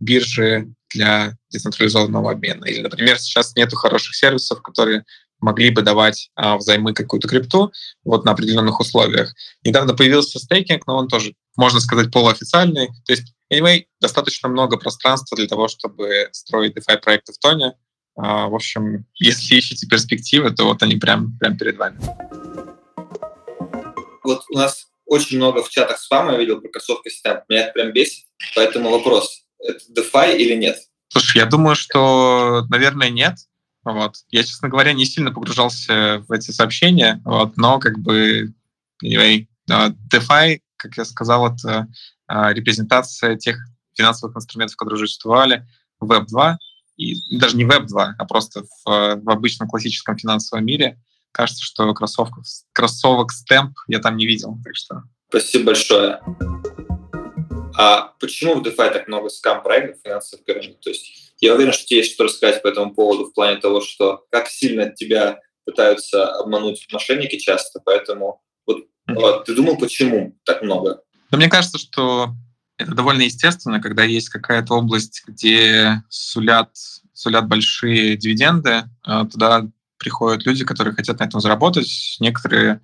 биржи 0.00 0.74
для 0.92 1.36
децентрализованного 1.50 2.32
обмена. 2.32 2.64
Или, 2.64 2.80
например, 2.80 3.18
сейчас 3.18 3.54
нет 3.54 3.72
хороших 3.72 4.14
сервисов, 4.14 4.62
которые 4.62 5.04
могли 5.42 5.70
бы 5.70 5.82
давать 5.82 6.30
а, 6.34 6.56
взаймы 6.56 6.94
какую-то 6.94 7.28
крипту 7.28 7.72
вот 8.04 8.24
на 8.24 8.30
определенных 8.30 8.80
условиях. 8.80 9.34
Недавно 9.64 9.94
появился 9.94 10.38
стейкинг, 10.38 10.86
но 10.86 10.96
он 10.96 11.08
тоже, 11.08 11.34
можно 11.56 11.80
сказать, 11.80 12.10
полуофициальный. 12.10 12.88
То 13.04 13.12
есть, 13.12 13.34
anyway, 13.52 13.84
достаточно 14.00 14.48
много 14.48 14.78
пространства 14.78 15.36
для 15.36 15.46
того, 15.46 15.68
чтобы 15.68 16.28
строить 16.32 16.76
DeFi-проекты 16.76 17.32
в 17.32 17.38
Тоне. 17.38 17.74
А, 18.16 18.46
в 18.46 18.54
общем, 18.54 19.04
если 19.14 19.56
ищете 19.56 19.86
перспективы, 19.86 20.50
то 20.52 20.64
вот 20.64 20.82
они 20.82 20.96
прям, 20.96 21.36
прям 21.38 21.58
перед 21.58 21.76
вами. 21.76 21.98
Вот 24.24 24.44
у 24.48 24.56
нас 24.56 24.86
очень 25.06 25.38
много 25.38 25.62
в 25.62 25.68
чатах 25.68 25.98
спама 25.98 26.32
я 26.32 26.38
видел 26.38 26.60
про 26.60 26.68
кроссовки 26.68 27.08
Snap. 27.08 27.42
Меня 27.48 27.64
это 27.64 27.72
прям 27.72 27.92
бесит. 27.92 28.24
Поэтому 28.54 28.90
вопрос, 28.90 29.42
это 29.58 29.80
DeFi 29.92 30.36
или 30.36 30.54
нет? 30.54 30.78
Слушай, 31.08 31.38
я 31.38 31.46
думаю, 31.46 31.74
что, 31.74 32.64
наверное, 32.70 33.10
нет. 33.10 33.36
Вот. 33.84 34.16
Я, 34.30 34.42
честно 34.42 34.68
говоря, 34.68 34.92
не 34.92 35.04
сильно 35.04 35.32
погружался 35.32 36.24
в 36.28 36.32
эти 36.32 36.50
сообщения, 36.50 37.20
вот, 37.24 37.56
но 37.56 37.78
как 37.78 37.98
бы 37.98 38.52
anyway, 39.04 39.46
DeFi, 39.68 40.60
как 40.76 40.96
я 40.96 41.04
сказал, 41.04 41.52
это 41.52 41.88
а, 42.26 42.52
репрезентация 42.52 43.36
тех 43.36 43.58
финансовых 43.94 44.36
инструментов, 44.36 44.76
которые 44.76 44.96
уже 44.96 45.06
существовали 45.06 45.66
в 46.00 46.10
Web 46.10 46.26
2, 46.26 46.58
и 46.96 47.38
даже 47.38 47.56
не 47.56 47.64
Web 47.64 47.86
2, 47.86 48.14
а 48.18 48.24
просто 48.24 48.62
в, 48.62 48.84
в 48.84 49.30
обычном 49.30 49.68
классическом 49.68 50.16
финансовом 50.16 50.64
мире. 50.64 51.00
Кажется, 51.32 51.62
что 51.64 51.92
кроссовок, 51.94 52.34
кроссовок 52.72 53.32
стемп 53.32 53.78
я 53.88 53.98
там 53.98 54.16
не 54.16 54.26
видел. 54.26 54.58
Так 54.62 54.76
что... 54.76 55.02
Спасибо 55.28 55.66
большое. 55.66 56.20
А 57.76 58.14
почему 58.20 58.54
в 58.54 58.62
DeFi 58.62 58.92
так 58.92 59.08
много 59.08 59.28
скам-проектов 59.28 60.00
финансовых 60.04 60.44
пирамид? 60.44 60.80
То 60.80 60.90
есть 60.90 61.32
я 61.40 61.54
уверен, 61.54 61.72
что 61.72 61.86
тебе 61.86 62.00
есть 62.00 62.14
что 62.14 62.24
рассказать 62.24 62.62
по 62.62 62.68
этому 62.68 62.94
поводу 62.94 63.26
в 63.26 63.34
плане 63.34 63.58
того, 63.60 63.80
что 63.80 64.26
как 64.30 64.48
сильно 64.48 64.90
тебя 64.90 65.40
пытаются 65.64 66.28
обмануть 66.38 66.86
мошенники 66.92 67.36
часто, 67.38 67.80
поэтому 67.84 68.42
вот, 68.66 68.84
вот 69.08 69.44
ты 69.44 69.54
думал, 69.54 69.76
почему 69.78 70.36
так 70.44 70.62
много? 70.62 71.02
Но 71.30 71.38
мне 71.38 71.48
кажется, 71.48 71.78
что 71.78 72.30
это 72.78 72.94
довольно 72.94 73.22
естественно, 73.22 73.80
когда 73.80 74.04
есть 74.04 74.28
какая-то 74.28 74.74
область, 74.74 75.22
где 75.26 76.02
сулят, 76.08 76.70
сулят 77.12 77.48
большие 77.48 78.16
дивиденды, 78.16 78.84
а 79.02 79.26
туда 79.26 79.66
приходят 79.98 80.44
люди, 80.44 80.64
которые 80.64 80.94
хотят 80.94 81.20
на 81.20 81.24
этом 81.24 81.40
заработать. 81.40 82.16
Некоторые 82.18 82.80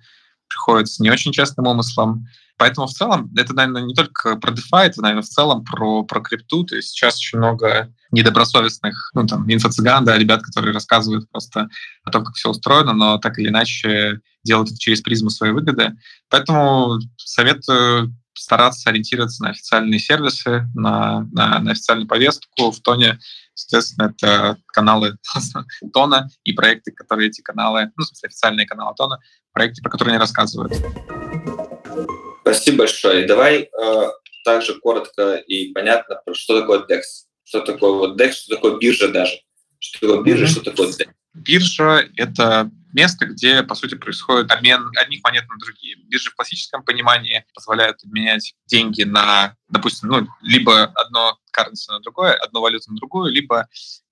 приходят 0.47 0.87
с 0.87 0.99
не 0.99 1.11
очень 1.11 1.31
частным 1.31 1.67
умыслом. 1.67 2.27
Поэтому 2.59 2.87
в 2.87 2.91
целом 2.91 3.31
это, 3.37 3.53
наверное, 3.53 3.83
не 3.83 3.93
только 3.93 4.35
про 4.35 4.51
DeFi, 4.51 4.87
это, 4.87 5.01
наверное, 5.01 5.23
в 5.23 5.29
целом 5.29 5.63
про, 5.63 6.03
про 6.03 6.19
крипту. 6.19 6.65
То 6.65 6.75
есть 6.75 6.89
сейчас 6.89 7.15
очень 7.15 7.37
много 7.37 7.93
недобросовестных, 8.11 9.11
ну, 9.13 9.25
там, 9.25 9.47
инфо-цыган, 9.47 10.03
да, 10.03 10.17
ребят, 10.17 10.43
которые 10.43 10.73
рассказывают 10.73 11.29
просто 11.31 11.69
о 12.03 12.11
том, 12.11 12.25
как 12.25 12.35
все 12.35 12.49
устроено, 12.49 12.91
но 12.91 13.17
так 13.17 13.39
или 13.39 13.47
иначе 13.47 14.19
делают 14.43 14.71
это 14.71 14.77
через 14.77 14.99
призму 14.99 15.29
своей 15.29 15.53
выгоды. 15.53 15.95
Поэтому 16.29 16.99
советую 17.15 18.13
стараться 18.33 18.89
ориентироваться 18.89 19.41
на 19.41 19.51
официальные 19.51 19.99
сервисы, 19.99 20.67
на, 20.75 21.21
на, 21.31 21.59
на 21.59 21.71
официальную 21.71 22.09
повестку. 22.09 22.71
В 22.71 22.81
Тоне, 22.81 23.19
естественно, 23.55 24.13
это 24.13 24.57
каналы 24.67 25.17
Тона 25.93 26.29
и 26.43 26.51
проекты, 26.51 26.91
которые 26.91 27.29
эти 27.29 27.39
каналы, 27.39 27.91
ну, 27.95 28.03
в 28.03 28.07
смысле, 28.07 28.27
официальные 28.27 28.67
каналы 28.67 28.95
Тона, 28.97 29.19
проекты, 29.53 29.81
про 29.81 29.91
которые 29.91 30.13
они 30.13 30.19
рассказывают. 30.19 30.73
Спасибо 32.53 32.79
большое. 32.79 33.23
И 33.23 33.27
давай 33.27 33.69
э, 33.69 34.09
также 34.43 34.79
коротко 34.79 35.35
и 35.35 35.71
понятно, 35.73 36.21
что 36.33 36.59
такое 36.59 36.79
DEX. 36.79 37.01
Что 37.43 37.61
такое 37.61 37.91
вот 37.91 38.19
DEX, 38.19 38.31
что 38.31 38.55
такое 38.55 38.77
биржа 38.77 39.07
даже. 39.09 39.39
Что 39.79 40.07
такое 40.07 40.23
биржа, 40.23 40.45
mm-hmm. 40.45 40.47
что 40.47 40.61
такое 40.61 40.87
DEX. 40.87 41.09
Биржа— 41.33 42.09
это 42.17 42.71
место, 42.93 43.27
где, 43.27 43.61
по 43.63 43.75
сути, 43.75 43.95
происходит 43.95 44.51
обмен 44.51 44.89
одних 44.97 45.23
монет 45.23 45.47
на 45.47 45.57
другие. 45.57 45.95
Биржи 46.07 46.31
в 46.31 46.35
классическом 46.35 46.83
понимании 46.83 47.45
позволяют 47.53 48.03
обменять 48.03 48.55
деньги 48.65 49.03
на, 49.03 49.55
допустим, 49.69 50.09
ну, 50.09 50.27
либо 50.41 50.85
одно 50.85 51.37
currency 51.55 51.89
на 51.89 51.99
другое, 51.99 52.33
одну 52.33 52.61
валюту 52.61 52.91
на 52.91 52.97
другую, 52.97 53.31
либо 53.31 53.67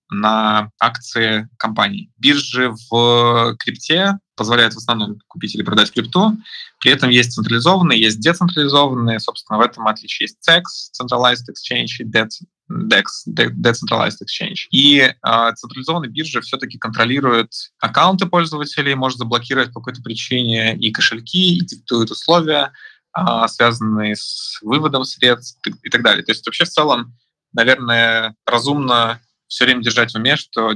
на 0.09 0.71
акции 0.79 1.49
компаний. 1.57 2.11
Биржи 2.17 2.73
в 2.89 3.55
крипте 3.59 4.19
позволяют 4.35 4.73
в 4.73 4.77
основном 4.77 5.19
купить 5.27 5.55
или 5.55 5.63
продать 5.63 5.91
крипту. 5.91 6.37
При 6.79 6.91
этом 6.91 7.09
есть 7.09 7.33
централизованные, 7.33 7.99
есть 7.99 8.19
децентрализованные. 8.19 9.19
Собственно, 9.19 9.57
в 9.57 9.61
этом 9.61 9.87
отличие 9.87 10.25
есть 10.25 10.37
CEX, 10.47 10.63
Centralized 11.01 11.47
Exchange, 11.49 11.87
и 11.99 12.03
DEX, 12.05 13.07
Decentralized 13.27 14.19
Exchange. 14.23 14.67
И 14.71 14.99
э, 14.99 15.13
централизованные 15.55 16.11
биржи 16.11 16.39
все-таки 16.41 16.77
контролируют 16.77 17.51
аккаунты 17.79 18.27
пользователей, 18.27 18.95
может 18.95 19.17
заблокировать 19.17 19.73
по 19.73 19.81
какой-то 19.81 20.01
причине 20.03 20.77
и 20.77 20.91
кошельки, 20.91 21.57
и 21.57 21.65
диктуют 21.65 22.11
условия, 22.11 22.71
э, 23.17 23.47
связанные 23.47 24.15
с 24.15 24.59
выводом 24.61 25.03
средств 25.03 25.59
и 25.83 25.89
так 25.89 26.03
далее. 26.03 26.23
То 26.23 26.31
есть 26.31 26.45
вообще 26.45 26.65
в 26.65 26.69
целом, 26.69 27.17
наверное, 27.53 28.35
разумно 28.45 29.19
все 29.47 29.65
время 29.65 29.81
держать 29.81 30.11
в 30.11 30.15
уме, 30.15 30.35
что, 30.35 30.73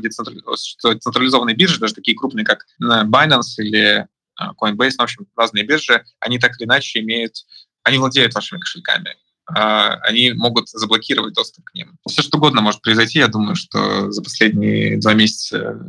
что 0.55 0.93
централизованные 0.97 1.55
биржи, 1.55 1.79
даже 1.79 1.93
такие 1.93 2.17
крупные, 2.17 2.45
как 2.45 2.65
э, 2.81 3.03
Binance 3.03 3.57
или 3.57 4.07
э, 4.39 4.43
Coinbase, 4.62 4.95
ну, 4.97 4.99
в 4.99 5.01
общем, 5.01 5.27
разные 5.36 5.65
биржи, 5.65 6.03
они 6.19 6.39
так 6.39 6.60
или 6.60 6.65
иначе 6.65 6.99
имеют, 6.99 7.34
они 7.84 7.97
владеют 7.97 8.34
вашими 8.34 8.60
кошельками, 8.60 9.15
а, 9.47 9.95
они 10.03 10.31
могут 10.34 10.69
заблокировать 10.69 11.34
доступ 11.34 11.65
к 11.65 11.73
ним. 11.73 11.97
Все 12.07 12.21
что 12.21 12.38
угодно 12.38 12.62
может 12.62 12.81
произойти. 12.81 13.19
Я 13.19 13.27
думаю, 13.27 13.55
что 13.55 14.12
за 14.12 14.21
последние 14.21 14.99
два 14.99 15.13
месяца 15.13 15.79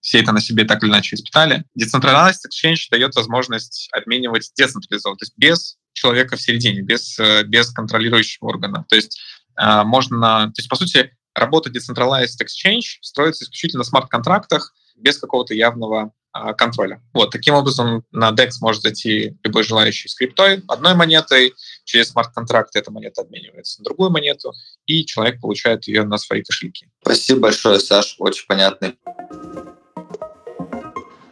все 0.00 0.20
это 0.20 0.32
на 0.32 0.40
себе 0.40 0.64
так 0.64 0.82
или 0.82 0.90
иначе 0.90 1.16
испытали. 1.16 1.64
Decentralized 1.78 2.42
Exchange 2.48 2.88
дает 2.90 3.14
возможность 3.14 3.88
обменивать 3.92 4.50
децентрализованно, 4.56 5.18
то 5.18 5.24
есть 5.24 5.34
без 5.36 5.78
человека 5.94 6.36
в 6.36 6.42
середине, 6.42 6.82
без, 6.82 7.18
э, 7.18 7.44
без 7.44 7.70
контролирующего 7.70 8.48
органа. 8.48 8.84
То 8.88 8.96
есть 8.96 9.18
можно, 9.58 10.52
то 10.54 10.58
есть, 10.58 10.68
по 10.68 10.76
сути, 10.76 11.16
работа 11.40 11.70
Decentralized 11.70 12.42
Exchange 12.42 12.98
строится 13.00 13.44
исключительно 13.44 13.80
на 13.80 13.84
смарт-контрактах 13.84 14.74
без 14.96 15.18
какого-то 15.18 15.54
явного 15.54 16.12
а, 16.32 16.52
контроля. 16.52 17.02
Вот, 17.14 17.30
таким 17.30 17.54
образом 17.54 18.04
на 18.12 18.30
DEX 18.30 18.52
может 18.60 18.82
зайти 18.82 19.36
любой 19.42 19.62
желающий 19.62 20.08
с 20.08 20.14
криптой 20.14 20.62
одной 20.68 20.94
монетой, 20.94 21.54
через 21.84 22.10
смарт-контракт 22.10 22.76
эта 22.76 22.90
монета 22.90 23.22
обменивается 23.22 23.80
на 23.80 23.84
другую 23.84 24.10
монету, 24.10 24.52
и 24.86 25.06
человек 25.06 25.40
получает 25.40 25.86
ее 25.86 26.04
на 26.04 26.18
свои 26.18 26.42
кошельки. 26.42 26.88
Спасибо 27.00 27.40
большое, 27.40 27.80
Саш, 27.80 28.16
очень 28.18 28.46
понятный. 28.46 28.98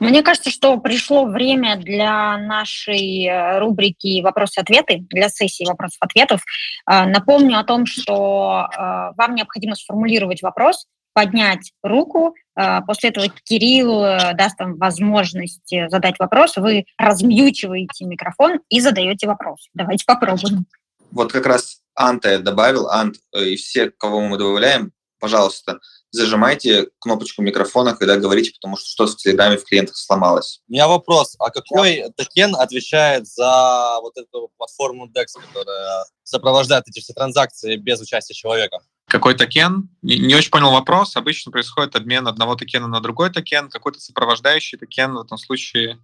Мне 0.05 0.23
кажется, 0.23 0.51
что 0.51 0.77
пришло 0.77 1.25
время 1.25 1.77
для 1.77 2.37
нашей 2.37 3.25
э, 3.25 3.59
рубрики 3.59 4.21
«Вопросы-ответы», 4.21 4.99
для 5.09 5.31
сессии 5.31 5.65
вопросов-ответов. 5.65 6.43
Э, 6.87 7.07
напомню 7.07 7.59
о 7.59 7.65
том, 7.65 7.87
что 7.87 8.69
э, 8.71 8.79
вам 9.17 9.35
необходимо 9.35 9.75
сформулировать 9.77 10.43
вопрос, 10.43 10.87
поднять 11.15 11.73
руку. 11.83 12.35
После 12.87 13.11
этого 13.11 13.29
Кирилл 13.45 14.03
даст 14.35 14.59
вам 14.59 14.79
возможность 14.79 15.73
задать 15.89 16.19
вопрос. 16.19 16.57
Вы 16.57 16.87
размьючиваете 16.99 18.05
микрофон 18.05 18.59
и 18.69 18.81
задаете 18.81 19.29
вопрос. 19.29 19.69
Давайте 19.75 20.05
попробуем. 20.07 20.67
Вот 21.13 21.33
как 21.33 21.47
раз 21.47 21.83
Анта 21.95 22.33
я 22.33 22.39
добавил. 22.41 22.89
Ант 22.89 23.17
и 23.33 23.55
все, 23.55 23.93
кого 23.93 24.23
мы 24.23 24.39
добавляем, 24.39 24.91
пожалуйста, 25.21 25.79
зажимайте 26.15 26.89
кнопочку 27.01 27.43
микрофона, 27.43 27.95
когда 27.95 28.17
говорите, 28.17 28.53
потому 28.53 28.77
что 28.77 28.89
что-то 28.89 29.13
в 29.13 29.17
Телеграме 29.17 29.57
в 29.57 29.65
клиентах 29.65 29.97
сломалось. 29.97 30.61
У 30.69 30.73
меня 30.73 30.87
вопрос. 30.87 31.35
А 31.39 31.51
какой 31.51 32.05
токен 32.17 32.55
отвечает 32.55 33.27
за 33.27 33.99
вот 34.01 34.17
эту 34.17 34.51
платформу 34.57 35.07
DEX, 35.07 35.41
которая 35.47 36.05
сопровождает 36.23 36.85
эти 36.89 37.01
все 37.01 37.13
транзакции 37.13 37.77
без 37.77 38.01
участия 38.01 38.35
человека? 38.35 38.79
Какой 39.09 39.35
токен? 39.35 39.91
Не, 40.03 40.19
не 40.19 40.35
очень 40.35 40.51
понял 40.51 40.71
вопрос. 40.71 41.17
Обычно 41.17 41.53
происходит 41.53 41.97
обмен 41.97 42.27
одного 42.27 42.55
токена 42.55 42.87
на 42.87 43.01
другой 43.01 43.31
токен. 43.31 43.69
Какой-то 43.69 44.01
сопровождающий 44.01 44.79
токен 44.79 45.15
в 45.15 45.21
этом 45.21 45.37
случае 45.37 45.99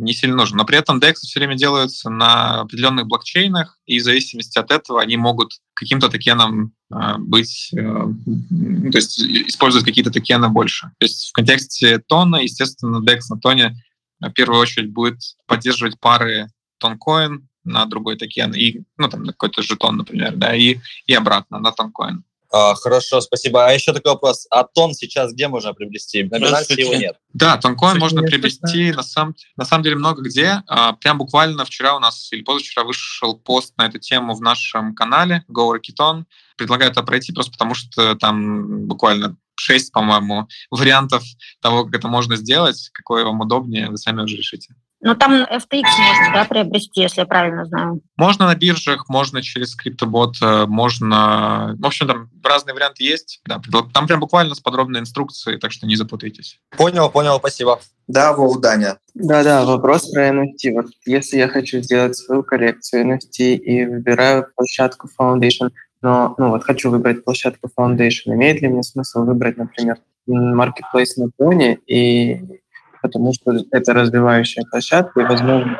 не 0.00 0.12
сильно 0.12 0.36
нужен. 0.36 0.56
Но 0.56 0.64
при 0.64 0.78
этом 0.78 0.98
DEX 0.98 1.14
все 1.14 1.40
время 1.40 1.56
делаются 1.56 2.10
на 2.10 2.62
определенных 2.62 3.06
блокчейнах, 3.06 3.78
и 3.86 3.98
в 3.98 4.02
зависимости 4.02 4.58
от 4.58 4.70
этого 4.70 5.00
они 5.00 5.16
могут 5.16 5.52
каким-то 5.74 6.08
токеном 6.08 6.72
э, 6.92 7.18
быть, 7.18 7.70
э, 7.72 7.76
то 7.76 8.98
есть 8.98 9.20
использовать 9.20 9.86
какие-то 9.86 10.10
токены 10.10 10.48
больше. 10.48 10.90
То 10.98 11.04
есть 11.04 11.28
в 11.28 11.32
контексте 11.32 11.98
тона, 11.98 12.36
естественно, 12.36 13.02
DEX 13.04 13.20
на 13.30 13.38
тоне 13.38 13.76
в 14.20 14.30
первую 14.30 14.60
очередь 14.60 14.92
будет 14.92 15.18
поддерживать 15.46 15.98
пары 15.98 16.48
тонкоин 16.78 17.48
на 17.64 17.86
другой 17.86 18.16
токен, 18.16 18.52
и, 18.54 18.80
ну, 18.96 19.08
там, 19.08 19.22
на 19.22 19.32
какой-то 19.32 19.62
жетон, 19.62 19.98
например, 19.98 20.34
да, 20.36 20.54
и, 20.56 20.78
и 21.06 21.14
обратно 21.14 21.58
на 21.58 21.72
тонкоин. 21.72 22.24
А, 22.52 22.74
хорошо, 22.74 23.20
спасибо. 23.20 23.66
А 23.66 23.72
еще 23.72 23.92
такой 23.92 24.12
вопрос. 24.12 24.46
А 24.50 24.64
тон 24.64 24.92
сейчас 24.94 25.32
где 25.32 25.48
можно 25.48 25.72
приобрести? 25.72 26.24
На 26.24 26.36
Binance 26.36 26.78
его 26.78 26.94
нет? 26.94 27.16
Да, 27.32 27.56
тонкоин 27.56 27.98
можно 27.98 28.22
приобрести 28.22 28.92
на 28.92 29.02
самом, 29.02 29.36
на 29.56 29.64
самом 29.64 29.84
деле 29.84 29.96
много 29.96 30.22
где. 30.22 30.62
А, 30.66 30.94
прям 30.94 31.18
буквально 31.18 31.64
вчера 31.64 31.96
у 31.96 32.00
нас 32.00 32.32
или 32.32 32.42
позавчера 32.42 32.84
вышел 32.84 33.36
пост 33.36 33.74
на 33.76 33.86
эту 33.86 33.98
тему 33.98 34.34
в 34.34 34.40
нашем 34.40 34.94
канале 34.94 35.44
Go 35.48 35.72
Rakiton. 35.76 36.24
Предлагаю 36.56 36.90
это 36.90 37.02
пройти 37.02 37.32
просто 37.32 37.52
потому, 37.52 37.74
что 37.74 38.16
там 38.16 38.86
буквально 38.86 39.36
шесть, 39.54 39.92
по-моему, 39.92 40.48
вариантов 40.70 41.22
того, 41.60 41.84
как 41.84 41.94
это 41.94 42.08
можно 42.08 42.36
сделать, 42.36 42.90
какое 42.92 43.24
вам 43.24 43.40
удобнее, 43.40 43.90
вы 43.90 43.98
сами 43.98 44.22
уже 44.22 44.36
решите. 44.36 44.74
Ну, 45.02 45.14
там 45.14 45.32
FTX 45.32 45.82
можно, 45.82 46.30
да, 46.34 46.44
приобрести, 46.44 47.00
если 47.00 47.20
я 47.20 47.26
правильно 47.26 47.64
знаю. 47.64 48.02
Можно 48.18 48.46
на 48.46 48.54
биржах, 48.54 49.08
можно 49.08 49.40
через 49.40 49.74
криптобот, 49.74 50.36
э, 50.42 50.66
можно... 50.66 51.74
В 51.78 51.86
общем, 51.86 52.06
там 52.06 52.28
разные 52.44 52.74
варианты 52.74 53.04
есть. 53.04 53.40
Да, 53.46 53.60
там 53.94 54.06
прям 54.06 54.20
буквально 54.20 54.54
с 54.54 54.60
подробной 54.60 55.00
инструкцией, 55.00 55.58
так 55.58 55.72
что 55.72 55.86
не 55.86 55.96
запутайтесь. 55.96 56.58
Понял, 56.76 57.08
понял, 57.08 57.38
спасибо. 57.38 57.80
Да, 58.08 58.34
Вов, 58.34 58.60
Даня. 58.60 58.98
Да-да, 59.14 59.64
вопрос 59.64 60.10
про 60.10 60.28
NFT. 60.28 60.72
Вот 60.74 60.86
если 61.06 61.38
я 61.38 61.48
хочу 61.48 61.80
сделать 61.80 62.16
свою 62.16 62.42
коллекцию 62.42 63.16
NFT 63.16 63.54
и 63.54 63.86
выбираю 63.86 64.48
площадку 64.54 65.08
Foundation, 65.18 65.70
но 66.02 66.34
ну, 66.36 66.50
вот 66.50 66.64
хочу 66.64 66.90
выбрать 66.90 67.24
площадку 67.24 67.70
Foundation, 67.78 68.34
имеет 68.34 68.60
ли 68.60 68.68
мне 68.68 68.82
смысл 68.82 69.24
выбрать, 69.24 69.56
например, 69.56 69.98
Marketplace 70.28 71.12
на 71.16 71.30
Pony 71.40 71.78
и 71.86 72.59
потому 73.02 73.32
что 73.32 73.52
это 73.70 73.92
развивающая 73.92 74.64
площадка, 74.70 75.20
и, 75.20 75.24
возможно, 75.24 75.78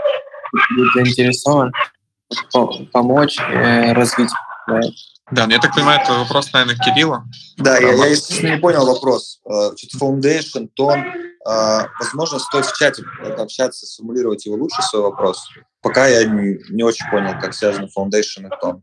будет 0.76 0.92
заинтересован 0.94 1.72
помочь 2.92 3.38
э, 3.38 3.92
развить 3.92 4.30
проект. 4.66 4.96
Да, 5.30 5.46
ну 5.46 5.52
я 5.52 5.60
так 5.60 5.74
понимаю, 5.74 6.00
это 6.00 6.12
вопрос, 6.12 6.52
наверное, 6.52 6.76
к 6.76 6.80
Кириллу. 6.80 7.22
Да, 7.56 7.78
я, 7.78 7.92
я, 7.92 8.06
естественно, 8.06 8.54
не 8.54 8.60
понял 8.60 8.84
вопрос. 8.84 9.40
Э, 9.48 9.70
что-то 9.76 10.04
Foundation, 10.04 10.68
тон. 10.74 10.98
Э, 11.48 11.86
возможно, 12.00 12.38
стоит 12.38 12.66
в 12.66 12.76
чате 12.76 13.04
общаться, 13.38 13.86
сформулировать 13.86 14.44
его 14.46 14.56
лучше, 14.56 14.82
свой 14.82 15.02
вопрос. 15.02 15.48
Пока 15.82 16.08
я 16.08 16.24
не, 16.24 16.58
не 16.70 16.82
очень 16.82 17.08
понял, 17.10 17.38
как 17.40 17.54
связаны 17.54 17.88
Foundation 17.96 18.46
и 18.46 18.60
тон. 18.60 18.82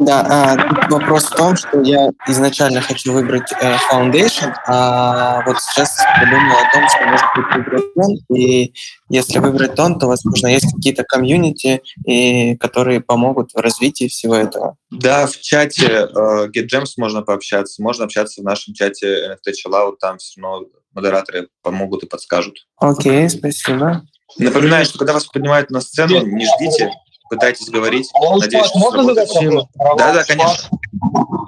Да, 0.00 0.26
а, 0.28 0.88
вопрос 0.90 1.24
в 1.24 1.36
том, 1.36 1.56
что 1.56 1.80
я 1.82 2.10
изначально 2.26 2.80
хочу 2.80 3.12
выбрать 3.12 3.52
э, 3.52 3.76
Foundation, 3.90 4.52
а 4.66 5.42
вот 5.46 5.60
сейчас 5.60 5.96
подумал 6.18 6.56
о 6.56 6.72
том, 6.72 6.88
что 6.88 7.04
может 7.04 7.26
быть 7.36 7.56
выбрать 7.56 7.94
тон, 7.94 8.36
и 8.36 8.74
если 9.08 9.38
выбрать 9.38 9.74
тон, 9.76 9.98
то, 9.98 10.08
возможно, 10.08 10.48
есть 10.48 10.72
какие-то 10.74 11.04
комьюнити, 11.04 11.80
и, 12.06 12.56
которые 12.56 13.00
помогут 13.00 13.52
в 13.54 13.58
развитии 13.58 14.08
всего 14.08 14.34
этого. 14.34 14.76
Да, 14.90 15.26
в 15.26 15.38
чате 15.40 15.86
э, 15.86 16.48
GetGems 16.48 16.94
можно 16.96 17.22
пообщаться, 17.22 17.82
можно 17.82 18.04
общаться 18.04 18.40
в 18.40 18.44
нашем 18.44 18.74
чате 18.74 19.28
NFT 19.30 19.52
Chillout, 19.52 19.94
там 20.00 20.18
все 20.18 20.40
равно 20.40 20.66
модераторы 20.92 21.48
помогут 21.62 22.02
и 22.02 22.06
подскажут. 22.06 22.66
Окей, 22.78 23.28
спасибо. 23.28 24.02
Напоминаю, 24.38 24.84
что 24.84 24.98
когда 24.98 25.12
вас 25.12 25.26
поднимают 25.26 25.70
на 25.70 25.80
сцену, 25.80 26.24
не 26.26 26.46
ждите, 26.46 26.90
пытайтесь 27.34 27.68
говорить. 27.68 28.10
А 28.14 28.36
Надеюсь, 28.36 28.66
что 28.66 28.78
можно 28.78 29.04
задать 29.04 29.28
вопрос? 29.34 29.66
Да, 29.98 30.12
да, 30.12 30.24
конечно. 30.24 30.70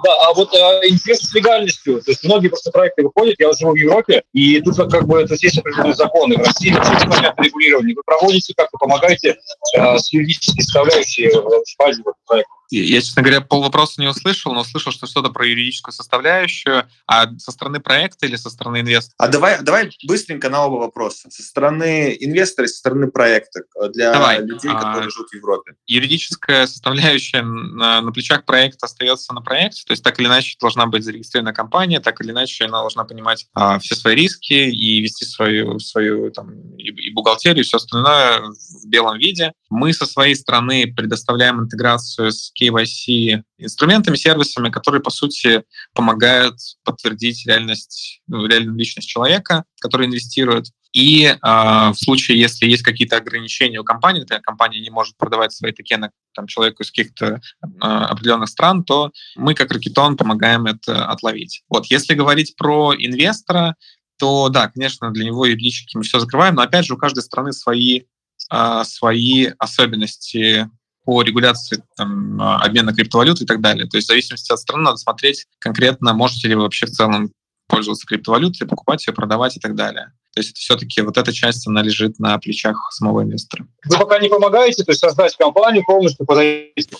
Да, 0.03 0.13
а 0.27 0.33
вот 0.33 0.53
а, 0.55 0.79
интересно 0.87 1.27
с 1.27 1.33
легальностью. 1.33 2.01
То 2.01 2.11
есть 2.11 2.23
многие 2.23 2.49
просто 2.49 2.71
проекты 2.71 3.03
выходят, 3.03 3.35
я 3.39 3.51
живу 3.53 3.71
в 3.71 3.75
Европе, 3.75 4.23
и 4.33 4.61
тут 4.61 4.77
как 4.77 5.07
бы 5.07 5.25
то 5.25 5.33
есть, 5.33 5.43
есть 5.43 5.57
определенные 5.57 5.95
законы. 5.95 6.35
В 6.35 6.39
России 6.39 6.71
очень 6.71 7.09
понятно 7.09 7.41
регулирование. 7.41 7.95
Вы 7.95 8.03
проводите, 8.05 8.53
как-то 8.55 8.77
помогаете 8.77 9.37
а, 9.77 9.97
с 9.97 10.11
юридической 10.13 10.61
составляющей 10.61 11.29
в 11.29 11.63
фазе 11.77 12.03
проекта. 12.25 12.51
Я, 12.69 13.01
честно 13.01 13.21
говоря, 13.21 13.41
пол 13.41 13.61
вопроса 13.61 14.01
не 14.01 14.07
услышал, 14.07 14.53
но 14.53 14.61
услышал, 14.61 14.91
что 14.91 15.07
что-то 15.07 15.29
про 15.29 15.45
юридическую 15.45 15.93
составляющую. 15.93 16.85
А 17.05 17.27
со 17.37 17.51
стороны 17.51 17.79
проекта 17.79 18.25
или 18.25 18.35
со 18.35 18.49
стороны 18.49 18.81
инвестора? 18.81 19.15
А 19.17 19.27
давай, 19.29 19.61
давай 19.61 19.89
быстренько 20.05 20.49
на 20.49 20.65
оба 20.65 20.75
вопроса. 20.75 21.29
Со 21.31 21.43
стороны 21.43 22.15
инвестора 22.19 22.65
и 22.65 22.69
со 22.69 22.77
стороны 22.77 23.09
проекта 23.09 23.61
для 23.93 24.11
давай. 24.11 24.41
людей, 24.41 24.71
а, 24.71 24.79
которые 24.79 25.07
а, 25.07 25.09
живут 25.09 25.29
в 25.29 25.35
Европе. 25.35 25.73
Юридическая 25.85 26.67
составляющая 26.67 27.41
на, 27.41 28.01
на 28.01 28.11
плечах 28.11 28.43
проекта 28.43 28.85
остается 28.85 29.33
на 29.33 29.41
проекте. 29.41 29.83
То 29.85 29.91
есть 29.91 30.03
так 30.03 30.19
или 30.19 30.27
иначе 30.27 30.57
должна 30.59 30.87
быть 30.87 31.03
зарегистрирована 31.03 31.53
компания, 31.53 32.01
так 32.01 32.19
или 32.21 32.31
иначе 32.31 32.65
она 32.65 32.79
должна 32.79 33.05
понимать 33.05 33.47
а, 33.53 33.79
все 33.79 33.95
свои 33.95 34.15
риски 34.15 34.53
и 34.53 35.01
вести 35.01 35.23
свою, 35.25 35.79
свою 35.79 36.31
там, 36.31 36.75
и, 36.77 36.89
и 36.89 37.13
бухгалтерию, 37.13 37.63
и 37.63 37.67
все 37.67 37.77
остальное 37.77 38.41
в 38.41 38.87
белом 38.87 39.17
виде. 39.17 39.53
Мы 39.69 39.93
со 39.93 40.05
своей 40.05 40.35
стороны 40.35 40.93
предоставляем 40.95 41.61
интеграцию 41.61 42.31
с 42.31 42.51
KYC 42.59 43.43
инструментами, 43.57 44.15
сервисами, 44.15 44.69
которые, 44.69 45.01
по 45.01 45.09
сути, 45.09 45.63
помогают 45.93 46.55
подтвердить 46.83 47.45
реальность, 47.45 48.21
ну, 48.27 48.45
реальную 48.45 48.77
личность 48.77 49.07
человека, 49.07 49.63
который 49.79 50.07
инвестирует. 50.07 50.67
И 50.93 51.25
э, 51.25 51.37
в 51.41 51.95
случае, 51.95 52.39
если 52.39 52.65
есть 52.65 52.83
какие-то 52.83 53.17
ограничения 53.17 53.79
у 53.79 53.83
компании, 53.83 54.21
например, 54.21 54.41
компания 54.41 54.79
не 54.79 54.89
может 54.89 55.17
продавать 55.17 55.53
свои 55.53 55.71
токены 55.71 56.11
там, 56.33 56.47
человеку 56.47 56.83
из 56.83 56.89
каких-то 56.89 57.25
э, 57.61 57.67
определенных 57.81 58.49
стран, 58.49 58.83
то 58.83 59.11
мы, 59.35 59.53
как 59.53 59.71
Ракетон, 59.71 60.17
помогаем 60.17 60.65
это 60.65 61.05
отловить. 61.05 61.63
Вот, 61.69 61.85
если 61.87 62.15
говорить 62.15 62.55
про 62.55 62.95
инвестора, 62.95 63.75
то 64.17 64.49
да, 64.49 64.69
конечно, 64.69 65.11
для 65.11 65.25
него 65.25 65.45
юридически 65.45 65.97
мы 65.97 66.03
все 66.03 66.19
закрываем, 66.19 66.55
но 66.55 66.61
опять 66.61 66.85
же 66.85 66.95
у 66.95 66.97
каждой 66.97 67.21
страны 67.21 67.51
свои, 67.53 68.03
э, 68.51 68.83
свои 68.83 69.49
особенности 69.59 70.69
по 71.07 71.21
регуляции 71.21 71.81
там, 71.95 72.41
обмена 72.41 72.93
криптовалют 72.93 73.39
и 73.39 73.45
так 73.45 73.61
далее. 73.61 73.87
То 73.87 73.95
есть 73.95 74.07
в 74.07 74.11
зависимости 74.11 74.51
от 74.51 74.59
страны 74.59 74.83
надо 74.83 74.97
смотреть 74.97 75.45
конкретно, 75.57 76.13
можете 76.13 76.49
ли 76.49 76.55
вы 76.55 76.63
вообще 76.63 76.85
в 76.85 76.89
целом 76.89 77.31
пользоваться 77.69 78.05
криптовалютой, 78.05 78.67
покупать 78.67 79.07
ее, 79.07 79.13
продавать 79.13 79.55
и 79.55 79.61
так 79.61 79.73
далее. 79.73 80.11
То 80.33 80.41
есть 80.41 80.51
это 80.51 80.59
все-таки 80.59 81.01
вот 81.01 81.17
эта 81.17 81.31
часть, 81.31 81.65
она 81.65 81.81
лежит 81.81 82.19
на 82.19 82.37
плечах 82.39 82.91
самого 82.91 83.23
инвестора. 83.23 83.65
Вы 83.85 83.97
пока 83.97 84.19
не 84.19 84.27
помогаете, 84.27 84.83
то 84.83 84.91
есть 84.91 84.99
создать 84.99 85.37
компанию 85.37 85.85
полностью 85.85 86.25
под 86.25 86.39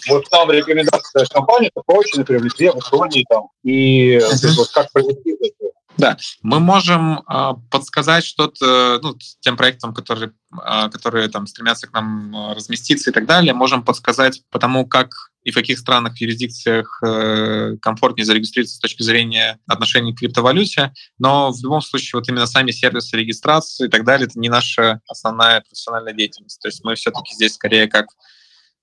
Вот 0.08 0.30
там 0.30 0.52
рекомендация 0.52 1.26
компании, 1.26 1.68
это 1.68 1.84
прочее, 1.86 2.20
например, 2.20 2.44
в 2.44 2.46
Литве, 2.46 2.72
в 2.72 2.78
Эстонии 2.78 3.26
там. 3.30 3.50
И 3.66 4.22
вот 4.56 4.70
как 4.70 4.90
провести 4.94 5.32
это? 5.32 5.72
Да, 5.98 6.18
мы 6.44 6.60
можем 6.60 7.20
э, 7.20 7.54
подсказать 7.72 8.24
что-то 8.24 9.00
ну, 9.02 9.18
тем 9.40 9.58
проектам, 9.58 9.94
которые, 9.94 10.32
э, 10.54 10.90
которые 10.90 11.28
там 11.28 11.48
стремятся 11.48 11.88
к 11.88 11.94
нам 11.94 12.36
а, 12.36 12.54
разместиться 12.54 13.10
и 13.10 13.14
так 13.14 13.26
далее. 13.26 13.54
Можем 13.54 13.84
подсказать 13.84 14.44
по 14.52 14.60
тому, 14.60 14.86
как 14.86 15.10
и 15.44 15.52
в 15.52 15.56
каких 15.56 15.80
странах, 15.80 16.20
юрисдикциях 16.22 17.02
э, 17.04 17.78
комфортнее 17.82 18.26
зарегистрироваться 18.26 18.76
с 18.76 18.80
точки 18.80 19.02
зрения 19.02 19.60
отношений 19.66 20.14
к 20.14 20.20
криптовалюте. 20.20 20.94
Но 21.18 21.52
в 21.52 21.64
любом 21.64 21.82
случае 21.82 22.20
вот 22.20 22.30
именно 22.30 22.46
сами 22.46 22.72
сервисы 22.72 23.18
регистрации 23.18 23.88
и 23.88 23.90
так 23.90 24.04
далее, 24.04 24.28
это 24.28 24.40
не 24.40 24.50
наша 24.50 25.02
основная 25.08 25.62
профессиональная 25.62 26.14
деятельность. 26.14 26.62
То 26.62 26.68
есть 26.68 26.84
мы 26.84 26.96
все-таки 26.96 27.34
здесь 27.34 27.54
скорее 27.54 27.88
как 27.88 28.08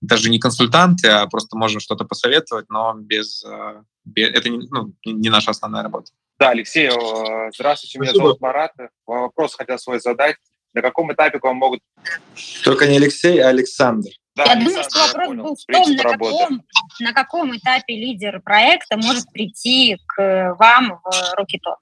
даже 0.00 0.30
не 0.30 0.38
консультанты, 0.38 1.08
а 1.08 1.26
просто 1.26 1.56
можем 1.56 1.80
что-то 1.80 2.04
посоветовать, 2.04 2.68
но 2.68 2.94
без, 2.94 3.44
без 4.04 4.28
это 4.30 4.48
не, 4.48 4.66
ну, 4.70 4.94
не 5.04 5.30
наша 5.30 5.50
основная 5.50 5.82
работа. 5.82 6.12
Да, 6.38 6.50
Алексей, 6.50 6.90
здравствуйте, 7.54 7.98
меня 7.98 8.12
зовут 8.12 8.40
Марат. 8.40 8.72
Вопрос 9.06 9.54
хотел 9.54 9.78
свой 9.78 10.00
задать. 10.00 10.36
На 10.72 10.82
каком 10.82 11.12
этапе 11.12 11.38
к 11.38 11.44
вам 11.44 11.56
могут... 11.56 11.80
Только 12.64 12.88
не 12.88 12.96
Алексей, 12.96 13.40
а 13.40 13.48
Александр. 13.48 14.10
Да, 14.34 14.44
я 14.46 14.56
думаю, 14.56 14.82
что 14.82 14.98
вопрос 14.98 15.26
понял. 15.28 15.44
был 15.44 15.54
в 15.54 15.64
том, 15.66 15.92
на 15.94 16.02
каком, 16.02 16.62
на 16.98 17.12
каком 17.12 17.56
этапе 17.56 17.94
лидер 17.94 18.40
проекта 18.40 18.96
может 18.96 19.30
прийти 19.30 19.96
к 20.06 20.56
вам 20.58 21.00
в 21.04 21.34
Рокетон. 21.36 21.76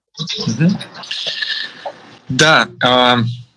Да, 2.29 2.69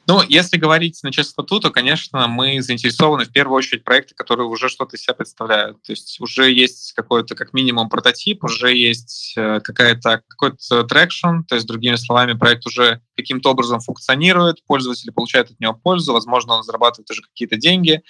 ну, 0.08 0.22
если 0.28 0.58
говорить 0.58 1.00
на 1.04 1.12
чистоту, 1.12 1.60
то, 1.60 1.72
конечно, 1.72 2.28
мы 2.28 2.62
заинтересованы 2.62 3.26
в 3.26 3.32
первую 3.32 3.58
очередь 3.58 3.82
в 3.82 3.86
проекты, 3.86 4.13
которые 4.13 4.48
уже 4.48 4.70
что-то 4.70 4.96
из 4.96 5.04
себя 5.04 5.15
представляют. 5.15 5.82
То 5.82 5.91
есть 5.91 6.20
уже 6.22 6.52
есть 6.52 6.94
какой-то, 6.94 7.36
как 7.36 7.54
минимум, 7.54 7.89
прототип, 7.89 8.44
уже 8.44 8.76
есть 8.76 9.34
э, 9.36 9.60
какая-то, 9.62 10.22
какой-то 10.28 10.84
traction, 10.84 11.41
то 11.48 11.56
есть, 11.56 11.68
другими 11.68 11.96
словами, 11.96 12.34
проект 12.34 12.68
уже 12.68 13.02
каким-то 13.18 13.50
образом 13.50 13.80
функционирует, 13.80 14.63
пользователи 14.65 15.10
получают 15.10 15.52
от 15.52 15.60
него 15.60 15.74
пользу, 15.74 16.13
возможно, 16.13 16.54
он 16.54 16.63
зарабатывает 16.63 17.10
уже 17.10 17.22
какие-то 17.22 17.58
деньги, 17.58 18.04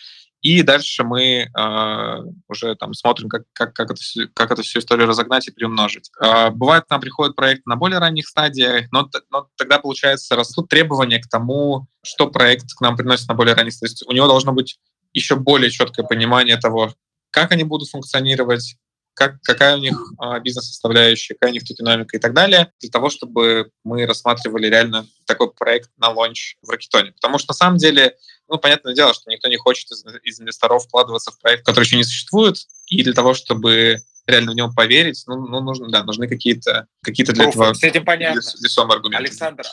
и 0.46 0.62
дальше 0.62 1.04
мы 1.04 1.48
э, 1.48 2.18
уже 2.48 2.76
там 2.76 2.94
смотрим, 2.94 3.30
как, 3.30 3.46
как, 3.52 3.74
как, 3.74 3.90
это, 3.90 4.02
как 4.36 4.52
эту 4.52 4.62
всю 4.62 4.78
историю 4.78 5.08
разогнать 5.08 5.48
и 5.48 5.52
приумножить. 5.52 6.12
Э, 6.24 6.52
бывает, 6.52 6.84
нам 6.92 7.02
приходит 7.02 7.36
проект 7.36 7.66
на 7.66 7.76
более 7.76 7.98
ранних 7.98 8.28
стадиях, 8.28 8.86
но, 8.92 9.10
но 9.32 9.48
тогда, 9.58 9.80
получается, 9.80 10.36
растут 10.36 10.70
требования 10.70 11.18
к 11.18 11.28
тому, 11.28 11.88
что 12.04 12.28
проект 12.28 12.76
к 12.78 12.82
нам 12.82 12.96
приносит 12.96 13.28
на 13.28 13.34
более 13.34 13.56
ранних 13.56 13.74
стадиях. 13.74 14.08
У 14.08 14.14
него 14.14 14.28
должно 14.28 14.54
быть 14.54 14.78
еще 15.14 15.36
более 15.36 15.72
четкое 15.72 16.06
понимание 16.06 16.58
того, 16.58 16.94
как 17.32 17.52
они 17.52 17.64
будут 17.64 17.90
функционировать, 17.90 18.76
как, 19.16 19.42
какая 19.42 19.78
у 19.78 19.80
них 19.80 19.98
а, 20.20 20.40
бизнес-составляющая, 20.40 21.36
какая 21.36 21.52
у 21.52 21.54
них 21.54 21.64
динамика 21.64 22.18
и 22.18 22.20
так 22.20 22.34
далее, 22.34 22.72
для 22.80 22.90
того, 22.90 23.10
чтобы 23.10 23.72
мы 23.84 24.06
рассматривали 24.06 24.68
реально 24.68 25.08
такой 25.26 25.52
проект 25.52 25.90
на 25.98 26.10
лонч 26.10 26.58
в 26.62 26.70
Ракетоне. 26.70 27.14
Потому 27.14 27.38
что 27.40 27.52
на 27.52 27.56
самом 27.56 27.78
деле, 27.78 28.16
ну, 28.48 28.58
понятное 28.58 28.94
дело, 28.94 29.14
что 29.14 29.32
никто 29.32 29.48
не 29.48 29.58
хочет 29.58 29.90
из, 29.90 30.04
из 30.24 30.40
инвесторов 30.40 30.84
вкладываться 30.84 31.32
в 31.32 31.40
проект, 31.40 31.66
который 31.66 31.86
еще 31.86 31.98
не 31.98 32.04
существует, 32.04 32.58
и 32.88 33.04
для 33.04 33.14
того, 33.14 33.34
чтобы 33.34 34.02
реально 34.28 34.52
в 34.52 34.56
нем 34.56 34.74
поверить, 34.74 35.24
ну, 35.28 35.48
ну 35.48 35.62
нужно, 35.62 35.90
да, 35.90 36.04
нужны 36.04 36.28
какие-то 36.28 36.88
какие 37.02 37.26
для 37.26 37.50
этого 37.50 37.74
с 37.74 37.84
этим 37.84 38.04
понятно. 38.04 38.42
весомые 38.62 38.96
аргументы. 38.96 39.24
Александр, 39.24 39.64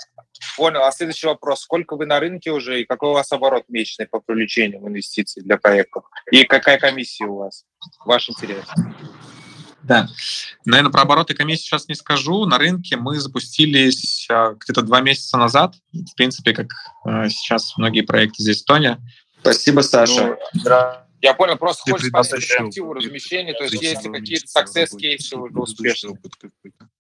понял. 0.57 0.83
А 0.83 0.92
следующий 0.92 1.26
вопрос. 1.26 1.62
Сколько 1.62 1.96
вы 1.96 2.07
на 2.07 2.20
рынке 2.20 2.50
уже 2.50 2.83
и 2.83 2.85
какой 2.85 3.11
у 3.11 3.12
вас 3.12 3.33
оборот 3.33 3.64
месячный 3.68 4.07
по 4.07 4.20
привлечению 4.20 4.87
инвестиций 4.87 5.42
для 5.42 5.57
проектов? 5.57 6.05
И 6.31 6.44
какая 6.44 6.78
комиссия 6.78 7.24
у 7.24 7.38
вас? 7.38 7.64
Ваш 8.05 8.28
интерес. 8.31 8.64
Да. 9.83 10.09
Наверное, 10.64 10.92
про 10.92 11.03
обороты 11.03 11.35
комиссии 11.35 11.64
сейчас 11.64 11.88
не 11.88 11.95
скажу. 11.95 12.45
На 12.47 12.59
рынке 12.59 12.97
мы 12.97 13.18
запустились 13.18 14.27
а, 14.31 14.55
где-то 14.55 14.83
два 14.83 15.01
месяца 15.01 15.37
назад. 15.37 15.75
В 15.92 16.14
принципе, 16.16 16.53
как 16.53 16.68
а, 17.05 17.29
сейчас 17.29 17.77
многие 17.77 18.03
проекты 18.03 18.42
здесь 18.42 18.59
в 18.59 18.61
Эстонии. 18.61 18.97
Спасибо, 19.40 19.81
Саша. 19.81 20.37
Ну, 20.55 20.62
я 21.23 21.35
понял, 21.35 21.57
просто 21.57 21.85
Ты 21.87 21.93
хочешь 21.93 22.11
понять 22.11 22.31
перспективу 22.31 22.93
размещения, 22.93 23.55
то 23.55 23.65
есть 23.65 23.81
есть 23.81 24.03
какие-то 24.03 24.21
месяца 24.21 24.61
success 24.61 24.81
назад 24.81 25.01
кейсы 25.01 25.37
уже 25.37 25.59
успешные? 25.59 26.19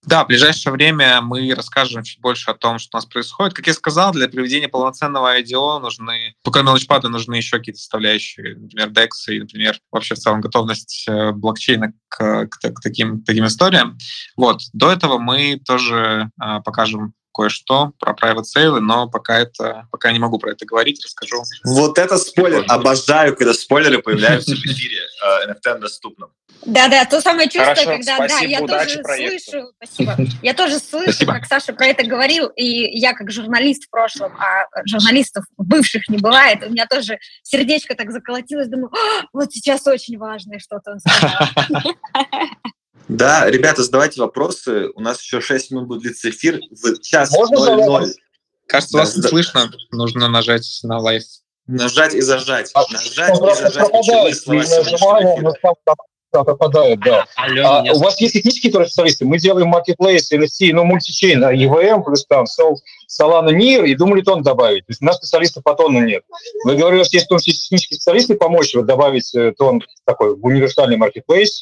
Да, 0.04 0.24
в 0.24 0.28
ближайшее 0.28 0.72
время 0.72 1.20
мы 1.20 1.52
расскажем 1.54 2.02
чуть 2.02 2.20
больше 2.20 2.50
о 2.50 2.54
том, 2.54 2.78
что 2.78 2.96
у 2.96 2.98
нас 2.98 3.06
происходит. 3.06 3.54
Как 3.54 3.66
я 3.66 3.74
сказал, 3.74 4.12
для 4.12 4.28
проведения 4.28 4.68
полноценного 4.68 5.38
IDO 5.38 5.78
нужны, 5.80 6.34
кроме 6.44 6.68
лаунчпада, 6.68 7.08
нужны 7.08 7.34
еще 7.36 7.58
какие-то 7.58 7.80
составляющие, 7.80 8.56
например, 8.56 8.88
DEX 8.90 9.08
и, 9.28 9.40
например, 9.40 9.78
вообще 9.90 10.14
в 10.14 10.18
целом 10.18 10.40
готовность 10.40 11.04
э, 11.08 11.32
блокчейна 11.32 11.92
к, 12.08 12.46
к 12.46 12.62
к 12.70 12.80
таким, 12.80 13.22
таким 13.22 13.46
историям. 13.46 13.98
Вот. 14.36 14.60
До 14.72 14.90
этого 14.90 15.18
мы 15.18 15.60
тоже 15.64 16.30
а, 16.38 16.60
покажем 16.60 17.14
кое-что 17.32 17.92
про 17.98 18.12
private 18.14 18.44
sale, 18.56 18.80
но 18.80 19.08
пока 19.08 19.40
это 19.40 19.86
пока 19.90 20.12
не 20.12 20.18
могу 20.18 20.38
про 20.38 20.52
это 20.52 20.64
говорить, 20.64 21.02
расскажу. 21.04 21.42
Вот 21.64 21.98
это 21.98 22.18
спойлер. 22.18 22.64
Обожаю, 22.68 23.36
когда 23.36 23.52
спойлеры 23.54 24.00
появляются 24.00 24.54
в 24.54 24.58
эфире 24.58 24.98
э, 25.24 25.52
NFT 25.52 25.78
доступном. 25.78 26.30
Да-да, 26.64 27.04
то 27.04 27.20
самое 27.20 27.48
чувство, 27.48 27.74
Хорошо, 27.74 27.90
когда 27.90 28.18
да, 28.18 28.28
спасибо, 28.28 28.50
я 28.50 28.62
удачи 28.62 28.86
тоже 28.90 29.02
проекту. 29.02 29.50
слышу, 29.50 29.66
спасибо. 29.76 30.16
Я 30.42 30.54
тоже 30.54 30.78
слышу, 30.78 31.12
Спасибо. 31.12 31.32
как 31.32 31.46
Саша 31.46 31.72
про 31.72 31.86
это 31.86 32.06
говорил, 32.06 32.48
и 32.48 32.64
я 32.98 33.14
как 33.14 33.32
журналист 33.32 33.84
в 33.84 33.90
прошлом, 33.90 34.32
а 34.38 34.66
журналистов 34.86 35.44
бывших 35.56 36.08
не 36.08 36.18
бывает, 36.18 36.62
у 36.64 36.70
меня 36.70 36.86
тоже 36.86 37.18
сердечко 37.42 37.96
так 37.96 38.12
заколотилось, 38.12 38.68
думаю, 38.68 38.92
«А, 38.92 39.24
вот 39.32 39.52
сейчас 39.52 39.86
очень 39.88 40.18
важное 40.18 40.60
что-то 40.60 40.92
он 40.92 41.00
сказал. 41.00 41.48
Да, 43.08 43.48
ребята, 43.50 43.82
задавайте 43.82 44.20
вопросы. 44.20 44.88
У 44.94 45.00
нас 45.00 45.20
еще 45.20 45.40
6 45.40 45.70
минут 45.72 45.88
будет 45.88 46.02
длиться 46.02 46.30
эфир. 46.30 46.60
В 46.70 47.00
час 47.00 47.30
Можно 47.32 47.56
00 47.76 47.84
задать? 47.84 48.16
Кажется, 48.68 48.92
Да, 48.96 48.98
вас 49.00 49.14
да. 49.16 49.28
слышно. 49.28 49.70
Нужно 49.90 50.28
нажать 50.28 50.66
на 50.84 50.98
live. 50.98 51.22
нажать 51.66 52.14
и 52.14 52.20
зажать. 52.20 52.70
А, 52.74 52.82
Нажать 52.92 53.36
и 53.38 53.44
зажать. 53.44 53.74
пропадает, 53.74 54.36
сам 56.32 56.44
пропадает, 56.44 57.00
да. 57.00 57.26
А, 57.36 57.92
у 57.92 57.98
вас 57.98 58.18
есть 58.20 58.34
технические 58.34 58.72
специалисты? 58.72 59.24
Мы 59.26 59.38
делаем 59.38 59.74
marketplace, 59.74 60.32
NFT, 60.32 60.72
ну, 60.72 60.84
мультичейн, 60.84 61.44
а, 61.44 61.52
EVM, 61.52 62.02
плюс 62.02 62.24
там 62.26 62.44
Sol, 62.44 62.76
Solana, 63.20 63.50
NIR, 63.50 63.86
и 63.86 63.94
думали 63.94 64.22
тон 64.22 64.42
добавить. 64.42 64.86
То 64.86 64.90
есть 64.90 65.02
у 65.02 65.04
нас 65.04 65.16
специалистов 65.16 65.62
по 65.62 65.74
тону 65.74 66.00
нет. 66.00 66.22
Вы 66.64 66.76
говорили, 66.76 67.00
вас 67.00 67.12
есть 67.12 67.26
в 67.26 67.28
том 67.28 67.38
числе 67.38 67.52
технические 67.52 67.96
специалисты 67.96 68.34
помочь 68.34 68.74
вот, 68.74 68.86
добавить 68.86 69.34
э, 69.34 69.52
тон 69.56 69.82
такой 70.04 70.34
в 70.34 70.44
универсальный 70.44 70.96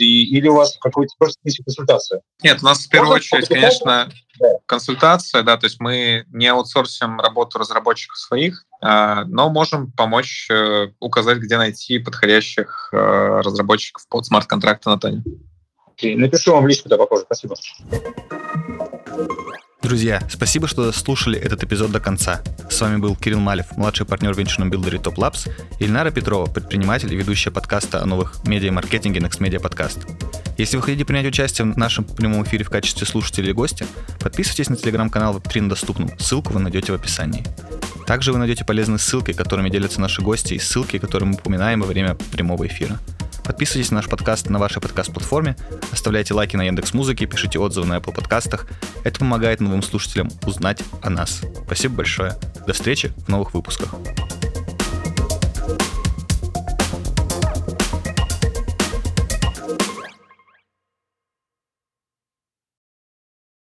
и, 0.01 0.25
или 0.25 0.49
у 0.49 0.55
вас 0.55 0.77
какая-то 0.81 1.13
просто 1.19 1.39
техническая 1.39 1.65
консультация? 1.65 2.21
Нет, 2.43 2.59
у 2.63 2.65
нас 2.65 2.87
в 2.87 2.89
первую 2.89 3.11
Можно 3.11 3.39
очередь, 3.39 3.49
конечно, 3.49 4.11
Да. 4.39 4.49
консультация, 4.67 5.43
да, 5.43 5.57
то 5.57 5.67
есть 5.67 5.81
мы 5.81 6.25
не 6.33 6.47
аутсорсим 6.47 7.21
работу 7.21 7.59
разработчиков 7.59 8.19
своих, 8.19 8.65
а, 8.81 9.25
но 9.25 9.51
можем 9.51 9.93
помочь 9.93 10.49
э, 10.51 10.89
указать, 11.01 11.39
где 11.39 11.57
найти 11.59 11.99
подходящих 11.99 12.91
э, 12.93 12.97
разработчиков 12.97 14.07
под 14.09 14.27
смарт-контракты 14.27 14.89
на 14.89 14.99
Тоне. 14.99 15.23
Напишу 16.03 16.53
вам 16.53 16.65
в 16.65 16.67
личку, 16.67 16.89
да, 16.89 16.97
попозже. 16.97 17.25
Спасибо. 17.27 17.57
Друзья, 19.91 20.23
спасибо, 20.31 20.69
что 20.69 20.93
слушали 20.93 21.37
этот 21.37 21.65
эпизод 21.65 21.91
до 21.91 21.99
конца. 21.99 22.43
С 22.71 22.81
вами 22.81 22.99
был 22.99 23.17
Кирилл 23.17 23.41
Малев, 23.41 23.77
младший 23.77 24.07
партнер 24.07 24.33
в 24.33 24.39
венчурном 24.39 24.71
билдере 24.71 24.99
Top 24.99 25.17
Labs, 25.17 25.51
Ильнара 25.81 26.13
Петрова, 26.13 26.47
предприниматель 26.47 27.13
и 27.13 27.17
ведущая 27.17 27.51
подкаста 27.51 28.01
о 28.01 28.07
новых 28.07 28.35
медиа 28.45 28.69
и 28.69 28.71
маркетинге 28.71 29.19
Next 29.19 29.41
Media 29.41 29.61
Podcast. 29.61 30.09
Если 30.57 30.77
вы 30.77 30.85
хотите 30.85 31.05
принять 31.05 31.27
участие 31.27 31.73
в 31.73 31.77
нашем 31.77 32.05
прямом 32.05 32.45
эфире 32.45 32.63
в 32.63 32.71
качестве 32.71 33.05
слушателя 33.05 33.47
или 33.47 33.53
гостя, 33.53 33.85
подписывайтесь 34.21 34.69
на 34.69 34.77
телеграм-канал 34.77 35.37
Web3 35.39 35.63
на 35.63 35.69
доступном. 35.71 36.17
Ссылку 36.21 36.53
вы 36.53 36.61
найдете 36.61 36.93
в 36.93 36.95
описании. 36.95 37.45
Также 38.07 38.31
вы 38.31 38.39
найдете 38.39 38.65
полезные 38.65 38.99
ссылки, 39.01 39.33
которыми 39.33 39.71
делятся 39.71 40.01
наши 40.01 40.23
гости, 40.23 40.55
и 40.55 40.61
ссылки, 40.61 41.01
которые 41.01 41.31
мы 41.31 41.35
упоминаем 41.35 41.81
во 41.81 41.89
время 41.89 42.15
прямого 42.31 42.65
эфира. 42.65 43.01
Подписывайтесь 43.45 43.91
на 43.91 43.97
наш 43.97 44.09
подкаст 44.09 44.49
на 44.49 44.59
вашей 44.59 44.81
подкаст-платформе, 44.81 45.57
оставляйте 45.93 46.35
лайки 46.35 46.57
на 46.57 46.63
Яндекс 46.63 46.95
Музыке, 46.95 47.27
пишите 47.27 47.59
отзывы 47.59 47.87
на 47.87 47.99
Apple 47.99 48.15
подкастах. 48.15 48.67
Это 49.05 49.19
помогает 49.21 49.61
новым 49.61 49.83
слушателям 49.83 50.31
узнать 50.47 50.83
о 51.03 51.11
нас. 51.11 51.43
Спасибо 51.67 51.97
большое. 51.97 52.37
До 52.67 52.73
встречи 52.73 53.13
в 53.27 53.29
новых 53.29 53.55
выпусках. 53.55 53.95